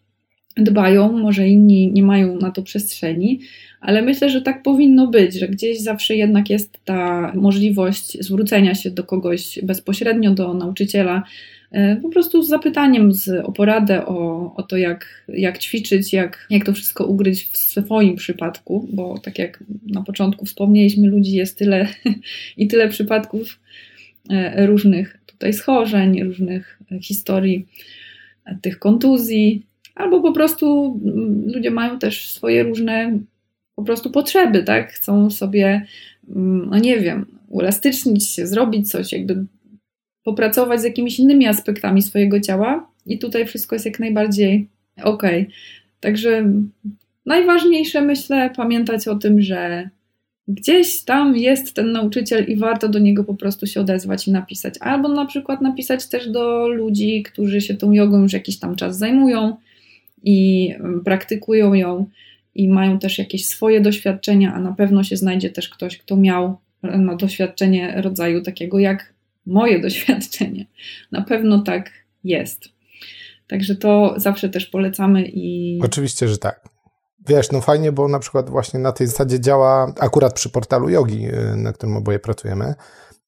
dbają, 0.57 1.11
może 1.11 1.47
inni 1.47 1.91
nie 1.93 2.03
mają 2.03 2.39
na 2.39 2.51
to 2.51 2.63
przestrzeni, 2.63 3.39
ale 3.81 4.01
myślę, 4.01 4.29
że 4.29 4.41
tak 4.41 4.63
powinno 4.63 5.07
być, 5.07 5.33
że 5.33 5.47
gdzieś 5.47 5.79
zawsze 5.81 6.15
jednak 6.15 6.49
jest 6.49 6.79
ta 6.85 7.31
możliwość 7.35 8.23
zwrócenia 8.23 8.75
się 8.75 8.91
do 8.91 9.03
kogoś 9.03 9.59
bezpośrednio, 9.63 10.33
do 10.33 10.53
nauczyciela, 10.53 11.23
E, 11.71 11.95
po 11.95 12.09
prostu 12.09 12.43
z 12.43 12.47
zapytaniem 12.47 13.13
z, 13.13 13.45
o 13.45 13.51
poradę, 13.51 14.05
o, 14.05 14.53
o 14.55 14.63
to, 14.63 14.77
jak, 14.77 15.25
jak 15.27 15.57
ćwiczyć, 15.57 16.13
jak, 16.13 16.47
jak 16.49 16.65
to 16.65 16.73
wszystko 16.73 17.05
ugryźć 17.05 17.51
w 17.51 17.57
swoim 17.57 18.15
przypadku, 18.15 18.87
bo 18.93 19.19
tak 19.19 19.39
jak 19.39 19.63
na 19.87 20.03
początku 20.03 20.45
wspomnieliśmy, 20.45 21.07
ludzi 21.07 21.35
jest 21.35 21.57
tyle 21.57 21.87
i 22.57 22.67
tyle 22.67 22.89
przypadków 22.89 23.59
różnych 24.55 25.17
tutaj 25.25 25.53
schorzeń, 25.53 26.23
różnych 26.23 26.79
historii 27.01 27.67
e, 28.45 28.57
tych 28.61 28.79
kontuzji, 28.79 29.65
albo 29.95 30.21
po 30.21 30.31
prostu 30.31 30.99
mm, 31.05 31.51
ludzie 31.55 31.71
mają 31.71 31.99
też 31.99 32.29
swoje 32.29 32.63
różne 32.63 33.19
po 33.75 33.83
prostu 33.83 34.11
potrzeby, 34.11 34.63
tak? 34.63 34.91
Chcą 34.91 35.29
sobie, 35.29 35.85
mm, 36.29 36.69
no 36.69 36.77
nie 36.77 36.99
wiem, 36.99 37.25
uelastycznić 37.47 38.29
się, 38.29 38.47
zrobić 38.47 38.91
coś, 38.91 39.11
jakby 39.11 39.45
popracować 40.23 40.81
z 40.81 40.83
jakimiś 40.83 41.19
innymi 41.19 41.47
aspektami 41.47 42.01
swojego 42.01 42.39
ciała 42.39 42.91
i 43.05 43.19
tutaj 43.19 43.45
wszystko 43.45 43.75
jest 43.75 43.85
jak 43.85 43.99
najbardziej 43.99 44.67
ok. 45.03 45.23
Także 45.99 46.51
najważniejsze 47.25 48.01
myślę 48.01 48.49
pamiętać 48.55 49.07
o 49.07 49.15
tym, 49.15 49.41
że 49.41 49.89
gdzieś 50.47 51.03
tam 51.03 51.37
jest 51.37 51.73
ten 51.73 51.91
nauczyciel 51.91 52.45
i 52.45 52.55
warto 52.55 52.89
do 52.89 52.99
niego 52.99 53.23
po 53.23 53.33
prostu 53.33 53.67
się 53.67 53.81
odezwać 53.81 54.27
i 54.27 54.31
napisać. 54.31 54.73
Albo 54.79 55.09
na 55.09 55.25
przykład 55.25 55.61
napisać 55.61 56.09
też 56.09 56.29
do 56.29 56.67
ludzi, 56.67 57.23
którzy 57.23 57.61
się 57.61 57.75
tą 57.75 57.91
jogą 57.91 58.21
już 58.21 58.33
jakiś 58.33 58.59
tam 58.59 58.75
czas 58.75 58.97
zajmują 58.97 59.57
i 60.23 60.73
praktykują 61.05 61.73
ją 61.73 62.09
i 62.55 62.69
mają 62.69 62.99
też 62.99 63.17
jakieś 63.17 63.45
swoje 63.45 63.81
doświadczenia, 63.81 64.53
a 64.53 64.59
na 64.59 64.73
pewno 64.73 65.03
się 65.03 65.17
znajdzie 65.17 65.49
też 65.49 65.69
ktoś, 65.69 65.97
kto 65.97 66.17
miał 66.17 66.57
no, 66.83 67.15
doświadczenie 67.15 67.93
rodzaju 68.01 68.41
takiego 68.41 68.79
jak 68.79 69.13
moje 69.45 69.79
doświadczenie. 69.87 70.65
Na 71.11 71.21
pewno 71.21 71.59
tak 71.59 71.91
jest. 72.23 72.69
Także 73.47 73.75
to 73.75 74.13
zawsze 74.17 74.49
też 74.49 74.65
polecamy 74.65 75.29
i. 75.33 75.79
Oczywiście, 75.83 76.27
że 76.27 76.37
tak. 76.37 76.76
Wiesz, 77.27 77.51
no 77.51 77.61
fajnie, 77.61 77.91
bo 77.91 78.07
na 78.07 78.19
przykład 78.19 78.49
właśnie 78.49 78.79
na 78.79 78.91
tej 78.91 79.07
zasadzie 79.07 79.39
działa 79.39 79.93
akurat 79.99 80.33
przy 80.33 80.49
portalu 80.49 80.89
yogi, 80.89 81.27
y, 81.27 81.55
na 81.55 81.73
którym 81.73 81.97
oboje 81.97 82.19
pracujemy. 82.19 82.75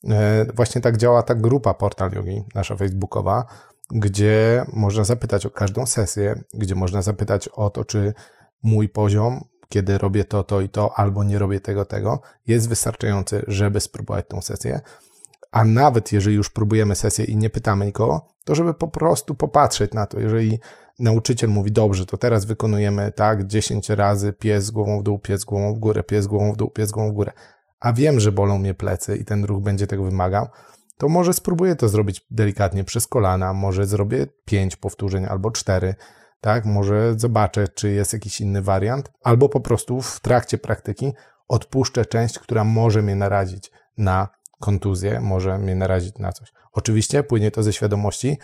Y, 0.04 0.08
właśnie 0.54 0.82
tak 0.82 0.98
działa 0.98 1.24
ta 1.24 1.36
grupa 1.36 1.74
Portal 1.74 2.12
Yogi, 2.12 2.44
nasza 2.56 2.76
facebookowa, 2.76 3.46
gdzie 3.92 4.66
można 4.74 5.04
zapytać 5.04 5.46
o 5.46 5.50
każdą 5.50 5.86
sesję, 5.86 6.44
gdzie 6.54 6.76
można 6.76 7.02
zapytać 7.02 7.48
o 7.48 7.70
to, 7.70 7.86
czy 7.86 8.14
mój 8.64 8.90
poziom, 8.90 9.44
kiedy 9.70 9.98
robię 9.98 10.26
to, 10.26 10.44
to 10.44 10.62
i 10.62 10.70
to, 10.70 11.00
albo 11.00 11.24
nie 11.24 11.40
robię 11.40 11.60
tego, 11.60 11.86
tego, 11.86 12.22
jest 12.48 12.70
wystarczający, 12.70 13.44
żeby 13.48 13.80
spróbować 13.80 14.26
tą 14.28 14.42
sesję 14.42 14.82
a 15.52 15.64
nawet 15.64 16.12
jeżeli 16.12 16.36
już 16.36 16.50
próbujemy 16.50 16.96
sesję 16.96 17.26
i 17.26 17.38
nie 17.38 17.50
pytamy 17.50 17.86
nikogo, 17.86 18.28
to 18.46 18.56
żeby 18.56 18.74
po 18.74 18.88
prostu 18.88 19.36
popatrzeć 19.36 19.94
na 19.94 20.06
to. 20.06 20.20
Jeżeli 20.20 20.60
nauczyciel 21.00 21.50
mówi, 21.50 21.72
dobrze, 21.72 22.06
to 22.06 22.18
teraz 22.18 22.46
wykonujemy 22.46 23.12
tak 23.12 23.48
10 23.48 23.90
razy 23.90 24.34
pies 24.34 24.72
głową 24.72 25.00
w 25.00 25.04
dół, 25.04 25.20
pies 25.20 25.46
głową 25.46 25.74
w 25.74 25.80
górę, 25.80 26.04
pies 26.04 26.28
głową 26.28 26.54
w 26.54 26.58
dół, 26.58 26.70
pies 26.70 26.92
głową 26.92 27.12
w 27.12 27.14
górę, 27.14 27.32
a 27.80 27.94
wiem, 27.94 28.20
że 28.20 28.32
bolą 28.32 28.58
mnie 28.58 28.74
plecy 28.74 29.18
i 29.18 29.26
ten 29.26 29.46
ruch 29.46 29.64
będzie 29.64 29.88
tego 29.88 30.04
wymagał, 30.04 30.48
to 30.98 31.10
może 31.10 31.34
spróbuję 31.34 31.76
to 31.76 31.90
zrobić 31.90 32.26
delikatnie 32.32 32.84
przez 32.84 33.08
kolana, 33.08 33.54
może 33.54 33.86
zrobię 33.86 34.28
5 34.46 34.76
powtórzeń 34.76 35.26
albo 35.26 35.52
4, 35.52 35.96
tak? 36.42 36.66
Może 36.66 37.14
zobaczę, 37.18 37.68
czy 37.68 37.92
jest 37.92 38.14
jakiś 38.14 38.42
inny 38.42 38.62
wariant, 38.62 39.12
albo 39.24 39.50
po 39.50 39.60
prostu 39.60 40.02
w 40.02 40.20
trakcie 40.20 40.58
praktyki 40.58 41.14
odpuszczę 41.48 42.06
część, 42.06 42.40
która 42.40 42.64
może 42.64 43.02
mnie 43.02 43.16
narazić 43.16 43.72
na 43.98 44.28
kontuzję, 44.60 45.20
może 45.20 45.58
mnie 45.58 45.76
narazić 45.76 46.18
na 46.18 46.32
coś. 46.32 46.52
Oczywiście 46.72 47.24
płynie 47.24 47.52
to 47.52 47.64
ze 47.64 47.74
świadomości, 47.74 48.38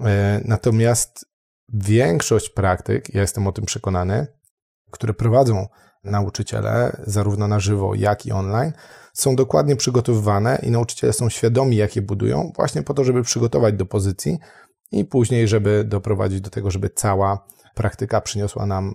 e, 0.00 0.40
natomiast 0.44 1.24
większość 1.72 2.50
praktyk, 2.50 3.14
ja 3.14 3.20
jestem 3.20 3.46
o 3.46 3.52
tym 3.52 3.64
przekonany, 3.64 4.26
które 4.90 5.14
prowadzą 5.14 5.66
nauczyciele, 6.04 6.96
zarówno 7.06 7.48
na 7.48 7.60
żywo, 7.60 7.94
jak 7.94 8.26
i 8.26 8.32
online, 8.32 8.72
są 9.12 9.36
dokładnie 9.36 9.76
przygotowywane 9.76 10.58
i 10.62 10.70
nauczyciele 10.70 11.12
są 11.12 11.28
świadomi, 11.28 11.76
jak 11.76 11.96
je 11.96 12.02
budują, 12.02 12.52
właśnie 12.56 12.82
po 12.82 12.94
to, 12.94 13.04
żeby 13.04 13.22
przygotować 13.22 13.74
do 13.74 13.86
pozycji 13.86 14.38
i 14.92 15.04
później, 15.04 15.48
żeby 15.48 15.84
doprowadzić 15.84 16.40
do 16.40 16.50
tego, 16.50 16.70
żeby 16.70 16.90
cała 16.90 17.46
praktyka 17.74 18.20
przyniosła 18.20 18.66
nam 18.66 18.94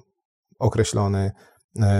określony 0.59 1.31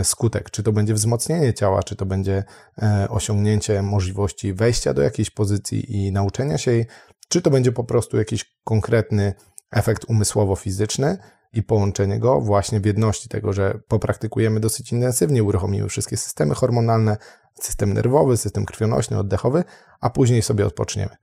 skutek. 0.04 0.52
Czy 0.52 0.64
to 0.64 0.72
będzie 0.72 0.94
wzmocnienie 0.94 1.54
ciała, 1.54 1.84
czy 1.84 1.96
to 1.96 2.06
będzie 2.06 2.44
e, 2.82 3.08
osiągnięcie 3.10 3.82
możliwości 3.82 4.54
wejścia 4.54 4.94
do 4.94 5.02
jakiejś 5.02 5.30
pozycji 5.30 5.96
i 5.96 6.12
nauczenia 6.12 6.58
się 6.58 6.72
jej, 6.72 6.86
czy 7.30 7.42
to 7.42 7.50
będzie 7.50 7.72
po 7.72 7.84
prostu 7.84 8.18
jakiś 8.18 8.58
konkretny 8.64 9.34
efekt 9.72 10.06
umysłowo-fizyczny 10.10 11.18
i 11.54 11.64
połączenie 11.64 12.20
go 12.20 12.42
właśnie 12.42 12.80
w 12.80 12.86
jedności 12.86 13.30
tego, 13.30 13.54
że 13.54 13.80
popraktykujemy 13.88 14.60
dosyć 14.60 14.92
intensywnie, 14.92 15.44
uruchomimy 15.44 15.90
wszystkie 15.90 16.18
systemy 16.18 16.56
hormonalne, 16.56 17.18
system 17.62 17.94
nerwowy, 17.94 18.38
system 18.38 18.66
krwionośny, 18.66 19.20
oddechowy, 19.20 19.64
a 20.02 20.10
później 20.10 20.42
sobie 20.42 20.66
odpoczniemy. 20.66 21.16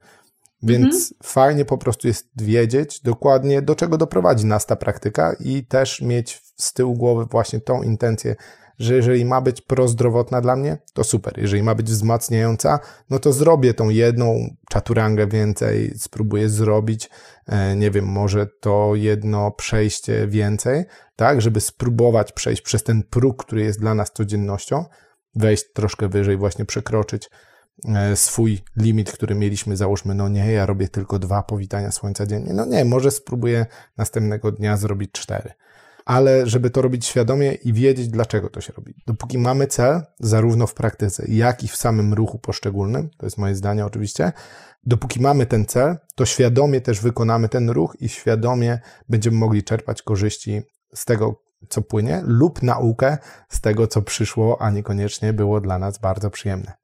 Więc 0.62 0.94
mhm. 0.94 1.12
fajnie 1.22 1.64
po 1.64 1.78
prostu 1.78 2.08
jest 2.08 2.28
wiedzieć 2.42 3.00
dokładnie, 3.00 3.62
do 3.62 3.74
czego 3.74 3.98
doprowadzi 3.98 4.46
nas 4.46 4.66
ta 4.66 4.76
praktyka 4.76 5.36
i 5.40 5.66
też 5.66 6.00
mieć 6.00 6.42
z 6.56 6.72
tyłu 6.72 6.94
głowy 6.94 7.26
właśnie 7.30 7.60
tą 7.60 7.82
intencję, 7.82 8.36
że 8.78 8.94
jeżeli 8.94 9.24
ma 9.24 9.40
być 9.40 9.60
prozdrowotna 9.60 10.40
dla 10.40 10.56
mnie, 10.56 10.78
to 10.94 11.04
super. 11.04 11.38
Jeżeli 11.38 11.62
ma 11.62 11.74
być 11.74 11.86
wzmacniająca, 11.86 12.78
no 13.10 13.18
to 13.18 13.32
zrobię 13.32 13.74
tą 13.74 13.88
jedną 13.88 14.56
czaturangę 14.70 15.26
więcej, 15.26 15.94
spróbuję 15.96 16.48
zrobić, 16.48 17.10
e, 17.46 17.76
nie 17.76 17.90
wiem, 17.90 18.04
może 18.04 18.46
to 18.46 18.92
jedno 18.94 19.50
przejście 19.50 20.28
więcej, 20.28 20.84
tak, 21.16 21.40
żeby 21.40 21.60
spróbować 21.60 22.32
przejść 22.32 22.62
przez 22.62 22.82
ten 22.82 23.02
próg, 23.02 23.44
który 23.44 23.62
jest 23.62 23.80
dla 23.80 23.94
nas 23.94 24.12
codziennością, 24.12 24.84
wejść 25.34 25.72
troszkę 25.72 26.08
wyżej, 26.08 26.36
właśnie 26.36 26.64
przekroczyć 26.64 27.30
swój 28.14 28.58
limit, 28.76 29.12
który 29.12 29.34
mieliśmy, 29.34 29.76
załóżmy, 29.76 30.14
no 30.14 30.28
nie, 30.28 30.52
ja 30.52 30.66
robię 30.66 30.88
tylko 30.88 31.18
dwa 31.18 31.42
powitania 31.42 31.90
słońca 31.90 32.26
dziennie. 32.26 32.52
No 32.52 32.64
nie, 32.64 32.84
może 32.84 33.10
spróbuję 33.10 33.66
następnego 33.96 34.52
dnia 34.52 34.76
zrobić 34.76 35.12
cztery. 35.12 35.52
Ale 36.04 36.46
żeby 36.46 36.70
to 36.70 36.82
robić 36.82 37.06
świadomie 37.06 37.52
i 37.52 37.72
wiedzieć, 37.72 38.08
dlaczego 38.08 38.50
to 38.50 38.60
się 38.60 38.72
robi. 38.72 38.94
Dopóki 39.06 39.38
mamy 39.38 39.66
cel, 39.66 40.02
zarówno 40.20 40.66
w 40.66 40.74
praktyce, 40.74 41.24
jak 41.28 41.64
i 41.64 41.68
w 41.68 41.76
samym 41.76 42.14
ruchu 42.14 42.38
poszczególnym, 42.38 43.10
to 43.18 43.26
jest 43.26 43.38
moje 43.38 43.54
zdanie 43.54 43.86
oczywiście, 43.86 44.32
dopóki 44.84 45.20
mamy 45.20 45.46
ten 45.46 45.66
cel, 45.66 45.96
to 46.14 46.26
świadomie 46.26 46.80
też 46.80 47.00
wykonamy 47.00 47.48
ten 47.48 47.70
ruch 47.70 47.96
i 48.00 48.08
świadomie 48.08 48.78
będziemy 49.08 49.36
mogli 49.36 49.62
czerpać 49.62 50.02
korzyści 50.02 50.62
z 50.94 51.04
tego, 51.04 51.42
co 51.68 51.82
płynie, 51.82 52.22
lub 52.24 52.62
naukę 52.62 53.18
z 53.48 53.60
tego, 53.60 53.86
co 53.86 54.02
przyszło, 54.02 54.62
a 54.62 54.70
niekoniecznie 54.70 55.32
było 55.32 55.60
dla 55.60 55.78
nas 55.78 55.98
bardzo 55.98 56.30
przyjemne. 56.30 56.81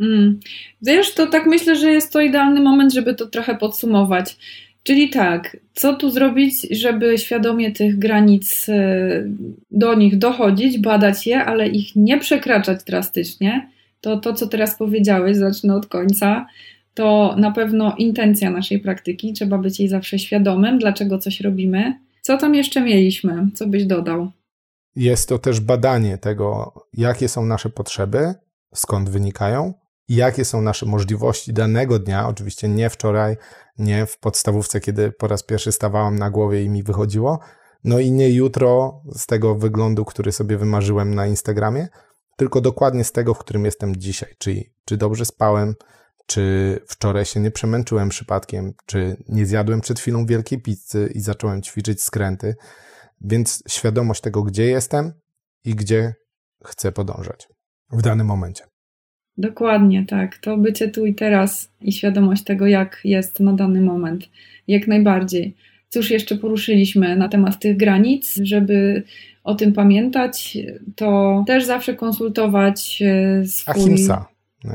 Mm. 0.00 0.40
Wiesz, 0.82 1.14
to 1.14 1.26
tak 1.26 1.46
myślę, 1.46 1.76
że 1.76 1.90
jest 1.90 2.12
to 2.12 2.20
idealny 2.20 2.60
moment, 2.60 2.92
żeby 2.92 3.14
to 3.14 3.26
trochę 3.26 3.54
podsumować. 3.54 4.36
Czyli 4.82 5.10
tak, 5.10 5.56
co 5.74 5.94
tu 5.94 6.10
zrobić, 6.10 6.54
żeby 6.70 7.18
świadomie 7.18 7.72
tych 7.72 7.98
granic 7.98 8.68
e, 8.68 9.24
do 9.70 9.94
nich 9.94 10.18
dochodzić, 10.18 10.78
badać 10.78 11.26
je, 11.26 11.44
ale 11.44 11.68
ich 11.68 11.96
nie 11.96 12.18
przekraczać 12.18 12.84
drastycznie. 12.84 13.70
To 14.00 14.16
to, 14.16 14.34
co 14.34 14.46
teraz 14.46 14.78
powiedziałeś, 14.78 15.36
zacznę 15.36 15.74
od 15.74 15.86
końca, 15.86 16.46
to 16.94 17.34
na 17.38 17.50
pewno 17.50 17.94
intencja 17.98 18.50
naszej 18.50 18.80
praktyki. 18.80 19.32
Trzeba 19.32 19.58
być 19.58 19.80
jej 19.80 19.88
zawsze 19.88 20.18
świadomym, 20.18 20.78
dlaczego 20.78 21.18
coś 21.18 21.40
robimy. 21.40 21.98
Co 22.20 22.36
tam 22.36 22.54
jeszcze 22.54 22.80
mieliśmy? 22.80 23.46
Co 23.54 23.66
byś 23.66 23.84
dodał? 23.84 24.30
Jest 24.96 25.28
to 25.28 25.38
też 25.38 25.60
badanie 25.60 26.18
tego, 26.18 26.72
jakie 26.94 27.28
są 27.28 27.46
nasze 27.46 27.70
potrzeby, 27.70 28.34
skąd 28.74 29.08
wynikają 29.08 29.74
jakie 30.08 30.44
są 30.44 30.62
nasze 30.62 30.86
możliwości 30.86 31.52
danego 31.52 31.98
dnia, 31.98 32.28
oczywiście 32.28 32.68
nie 32.68 32.90
wczoraj, 32.90 33.36
nie 33.78 34.06
w 34.06 34.18
podstawówce, 34.18 34.80
kiedy 34.80 35.12
po 35.12 35.28
raz 35.28 35.42
pierwszy 35.42 35.72
stawałam 35.72 36.18
na 36.18 36.30
głowie 36.30 36.64
i 36.64 36.68
mi 36.68 36.82
wychodziło, 36.82 37.38
no 37.84 37.98
i 37.98 38.12
nie 38.12 38.30
jutro 38.30 39.02
z 39.14 39.26
tego 39.26 39.54
wyglądu, 39.54 40.04
który 40.04 40.32
sobie 40.32 40.58
wymarzyłem 40.58 41.14
na 41.14 41.26
Instagramie, 41.26 41.88
tylko 42.36 42.60
dokładnie 42.60 43.04
z 43.04 43.12
tego, 43.12 43.34
w 43.34 43.38
którym 43.38 43.64
jestem 43.64 43.96
dzisiaj, 43.96 44.34
czyli 44.38 44.72
czy 44.84 44.96
dobrze 44.96 45.24
spałem, 45.24 45.74
czy 46.26 46.78
wczoraj 46.86 47.24
się 47.24 47.40
nie 47.40 47.50
przemęczyłem 47.50 48.08
przypadkiem, 48.08 48.72
czy 48.86 49.16
nie 49.28 49.46
zjadłem 49.46 49.80
przed 49.80 50.00
chwilą 50.00 50.26
wielkiej 50.26 50.62
pizzy 50.62 51.10
i 51.14 51.20
zacząłem 51.20 51.62
ćwiczyć 51.62 52.02
skręty, 52.02 52.56
więc 53.20 53.62
świadomość 53.68 54.20
tego, 54.20 54.42
gdzie 54.42 54.64
jestem 54.64 55.12
i 55.64 55.74
gdzie 55.74 56.14
chcę 56.64 56.92
podążać 56.92 57.48
w 57.90 58.02
danym 58.02 58.26
momencie. 58.26 58.64
Dokładnie, 59.38 60.04
tak. 60.06 60.38
To 60.38 60.56
bycie 60.56 60.88
tu 60.88 61.06
i 61.06 61.14
teraz 61.14 61.70
i 61.80 61.92
świadomość 61.92 62.44
tego, 62.44 62.66
jak 62.66 63.00
jest 63.04 63.40
na 63.40 63.52
dany 63.52 63.80
moment. 63.80 64.28
Jak 64.68 64.86
najbardziej. 64.86 65.54
Cóż 65.88 66.10
jeszcze 66.10 66.36
poruszyliśmy 66.36 67.16
na 67.16 67.28
temat 67.28 67.58
tych 67.58 67.76
granic, 67.76 68.40
żeby 68.42 69.02
o 69.44 69.54
tym 69.54 69.72
pamiętać, 69.72 70.58
to 70.96 71.44
też 71.46 71.64
zawsze 71.64 71.94
konsultować 71.94 73.02
e, 73.02 73.46
swój... 73.46 73.82
Ahimsa. 73.82 74.26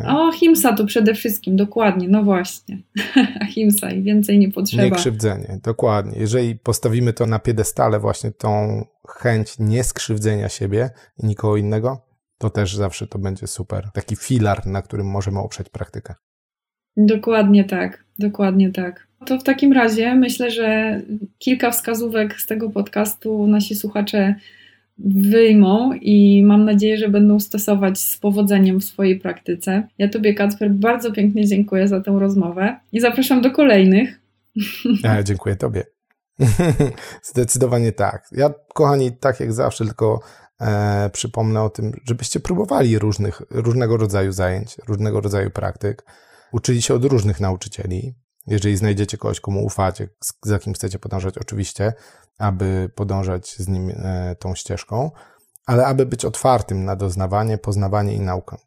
O, 0.08 0.32
Himsa 0.32 0.74
to 0.74 0.86
przede 0.86 1.14
wszystkim, 1.14 1.56
dokładnie, 1.56 2.08
no 2.08 2.24
właśnie. 2.24 2.78
Himsa 3.54 3.92
i 3.92 4.02
więcej 4.02 4.40
nie 4.40 4.52
potrzeba. 4.52 4.84
Niekrzywdzenie, 4.84 5.60
dokładnie. 5.64 6.20
Jeżeli 6.20 6.56
postawimy 6.56 7.14
to 7.14 7.26
na 7.26 7.40
piedestale, 7.40 8.00
właśnie 8.00 8.32
tą 8.32 8.86
chęć 9.08 9.56
nieskrzywdzenia 9.60 10.50
siebie 10.50 10.90
i 11.24 11.26
nikogo 11.26 11.58
innego, 11.58 12.13
to 12.44 12.50
też 12.50 12.76
zawsze 12.76 13.08
to 13.08 13.20
będzie 13.20 13.48
super. 13.48 13.90
Taki 13.94 14.16
filar, 14.16 14.68
na 14.68 14.82
którym 14.82 15.08
możemy 15.08 15.40
oprzeć 15.40 15.70
praktykę. 15.70 16.16
Dokładnie 16.98 17.64
tak, 17.64 18.04
dokładnie 18.20 18.72
tak. 18.72 19.08
To 19.26 19.40
w 19.40 19.44
takim 19.44 19.74
razie 19.74 20.16
myślę, 20.16 20.52
że 20.52 21.02
kilka 21.38 21.72
wskazówek 21.72 22.42
z 22.42 22.46
tego 22.46 22.70
podcastu 22.70 23.48
nasi 23.48 23.76
słuchacze 23.76 24.36
wyjmą 24.98 25.94
i 25.94 26.44
mam 26.46 26.66
nadzieję, 26.66 26.98
że 26.98 27.10
będą 27.10 27.40
stosować 27.40 28.00
z 28.00 28.18
powodzeniem 28.18 28.80
w 28.80 28.84
swojej 28.84 29.20
praktyce. 29.20 29.88
Ja 29.98 30.10
Tobie, 30.10 30.34
Kacper, 30.34 30.72
bardzo 30.72 31.12
pięknie 31.12 31.48
dziękuję 31.48 31.88
za 31.88 32.02
tę 32.02 32.18
rozmowę 32.20 32.80
i 32.92 33.00
zapraszam 33.00 33.42
do 33.42 33.52
kolejnych. 33.52 34.20
Ja 35.04 35.24
dziękuję 35.24 35.56
Tobie. 35.56 35.84
Zdecydowanie 37.32 37.92
tak. 37.92 38.28
Ja, 38.32 38.54
kochani, 38.74 39.12
tak 39.12 39.40
jak 39.40 39.54
zawsze, 39.54 39.86
tylko 39.86 40.20
e, 40.64 41.10
przypomnę 41.14 41.62
o 41.62 41.70
tym, 41.70 41.92
żebyście 42.06 42.40
próbowali 42.40 43.00
różnych, 43.00 43.42
różnego 43.50 43.98
rodzaju 43.98 44.32
zajęć, 44.32 44.78
różnego 44.88 45.22
rodzaju 45.22 45.52
praktyk, 45.52 46.06
uczyli 46.52 46.82
się 46.82 46.94
od 46.94 47.06
różnych 47.06 47.40
nauczycieli. 47.40 48.16
Jeżeli 48.48 48.78
znajdziecie 48.78 49.18
kogoś, 49.18 49.40
komu 49.40 49.66
ufacie, 49.66 50.10
za 50.44 50.60
kim 50.60 50.74
chcecie 50.74 51.00
podążać, 51.00 51.38
oczywiście, 51.38 51.94
aby 52.38 52.90
podążać 52.96 53.56
z 53.58 53.68
nim 53.68 53.90
e, 53.90 54.36
tą 54.40 54.56
ścieżką, 54.56 55.12
ale 55.66 55.86
aby 55.86 56.06
być 56.06 56.26
otwartym 56.26 56.86
na 56.86 56.96
doznawanie, 56.96 57.58
poznawanie 57.58 58.14
i 58.14 58.20
naukę. 58.20 58.58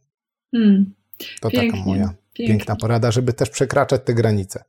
Hmm. 0.54 0.94
To 1.40 1.50
pięknie, 1.50 1.70
taka 1.70 1.84
moja 1.84 2.04
pięknie. 2.06 2.46
piękna 2.46 2.76
porada, 2.76 3.10
żeby 3.10 3.32
też 3.32 3.50
przekraczać 3.50 4.02
te 4.04 4.14
granice. 4.14 4.64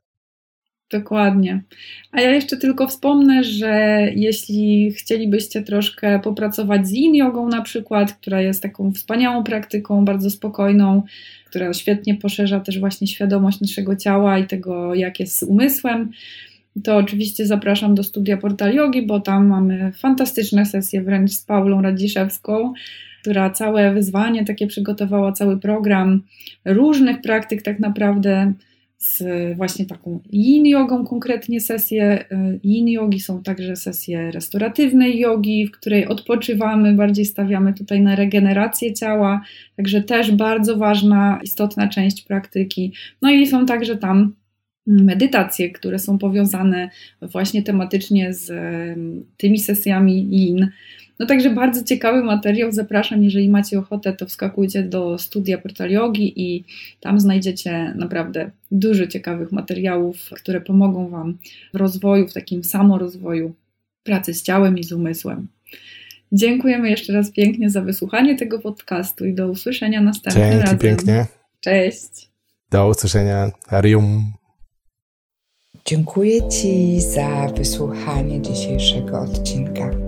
Dokładnie. 0.90 1.62
A 2.12 2.20
ja 2.20 2.30
jeszcze 2.30 2.56
tylko 2.56 2.86
wspomnę, 2.88 3.44
że 3.44 4.00
jeśli 4.14 4.92
chcielibyście 4.92 5.62
troszkę 5.62 6.20
popracować 6.20 6.86
z 6.86 6.92
yin 6.92 7.14
jogą 7.14 7.48
na 7.48 7.62
przykład, 7.62 8.12
która 8.12 8.40
jest 8.40 8.62
taką 8.62 8.92
wspaniałą 8.92 9.44
praktyką, 9.44 10.04
bardzo 10.04 10.30
spokojną, 10.30 11.02
która 11.46 11.72
świetnie 11.72 12.14
poszerza 12.14 12.60
też 12.60 12.80
właśnie 12.80 13.06
świadomość 13.06 13.60
naszego 13.60 13.96
ciała 13.96 14.38
i 14.38 14.46
tego, 14.46 14.94
jak 14.94 15.20
jest 15.20 15.38
z 15.38 15.42
umysłem, 15.42 16.10
to 16.84 16.96
oczywiście 16.96 17.46
zapraszam 17.46 17.94
do 17.94 18.04
studia 18.04 18.36
Portal 18.36 18.74
Yogi, 18.74 19.06
bo 19.06 19.20
tam 19.20 19.46
mamy 19.46 19.92
fantastyczne 19.92 20.66
sesje 20.66 21.02
wręcz 21.02 21.30
z 21.30 21.44
Paulą 21.44 21.82
Radziszewską, 21.82 22.72
która 23.20 23.50
całe 23.50 23.94
wyzwanie 23.94 24.44
takie 24.44 24.66
przygotowała, 24.66 25.32
cały 25.32 25.60
program 25.60 26.22
różnych 26.64 27.20
praktyk 27.20 27.62
tak 27.62 27.80
naprawdę 27.80 28.52
z 28.98 29.22
właśnie 29.56 29.86
taką 29.86 30.20
yin 30.32 30.66
jogą, 30.66 31.04
konkretnie 31.04 31.60
sesje 31.60 32.24
y, 32.32 32.60
yin 32.64 32.88
jogi, 32.88 33.20
są 33.20 33.42
także 33.42 33.76
sesje 33.76 34.30
restauratywnej 34.30 35.18
jogi, 35.18 35.66
w 35.66 35.70
której 35.70 36.06
odpoczywamy, 36.06 36.94
bardziej 36.94 37.24
stawiamy 37.24 37.74
tutaj 37.74 38.00
na 38.00 38.16
regenerację 38.16 38.94
ciała, 38.94 39.40
także 39.76 40.02
też 40.02 40.32
bardzo 40.32 40.76
ważna, 40.76 41.40
istotna 41.42 41.88
część 41.88 42.22
praktyki. 42.22 42.92
No 43.22 43.30
i 43.30 43.46
są 43.46 43.66
także 43.66 43.96
tam 43.96 44.32
medytacje, 44.86 45.70
które 45.70 45.98
są 45.98 46.18
powiązane 46.18 46.90
właśnie 47.22 47.62
tematycznie 47.62 48.34
z 48.34 48.52
tymi 49.36 49.58
sesjami 49.58 50.28
yin. 50.30 50.68
No 51.18 51.26
także 51.26 51.50
bardzo 51.50 51.84
ciekawy 51.84 52.22
materiał, 52.24 52.72
zapraszam, 52.72 53.24
jeżeli 53.24 53.48
macie 53.48 53.78
ochotę, 53.78 54.12
to 54.12 54.26
wskakujcie 54.26 54.82
do 54.82 55.18
studia 55.18 55.58
Portal 55.58 55.90
Yogi 55.90 56.32
i 56.36 56.64
tam 57.00 57.20
znajdziecie 57.20 57.94
naprawdę 57.96 58.50
dużo 58.70 59.06
ciekawych 59.06 59.52
materiałów, 59.52 60.30
które 60.30 60.60
pomogą 60.60 61.08
Wam 61.08 61.38
w 61.74 61.76
rozwoju, 61.76 62.28
w 62.28 62.32
takim 62.32 62.64
samorozwoju 62.64 63.54
pracy 64.02 64.34
z 64.34 64.42
ciałem 64.42 64.78
i 64.78 64.84
z 64.84 64.92
umysłem. 64.92 65.48
Dziękujemy 66.32 66.90
jeszcze 66.90 67.12
raz 67.12 67.30
pięknie 67.30 67.70
za 67.70 67.80
wysłuchanie 67.80 68.36
tego 68.36 68.58
podcastu 68.58 69.26
i 69.26 69.34
do 69.34 69.48
usłyszenia 69.48 70.00
następnym 70.00 70.44
Dzięki 70.44 70.62
razem. 70.62 70.78
pięknie. 70.78 71.26
Cześć. 71.60 72.30
Do 72.70 72.88
usłyszenia. 72.88 73.50
Arium. 73.68 74.32
Dziękuję 75.84 76.48
Ci 76.48 77.00
za 77.00 77.48
wysłuchanie 77.56 78.42
dzisiejszego 78.42 79.20
odcinka. 79.20 80.07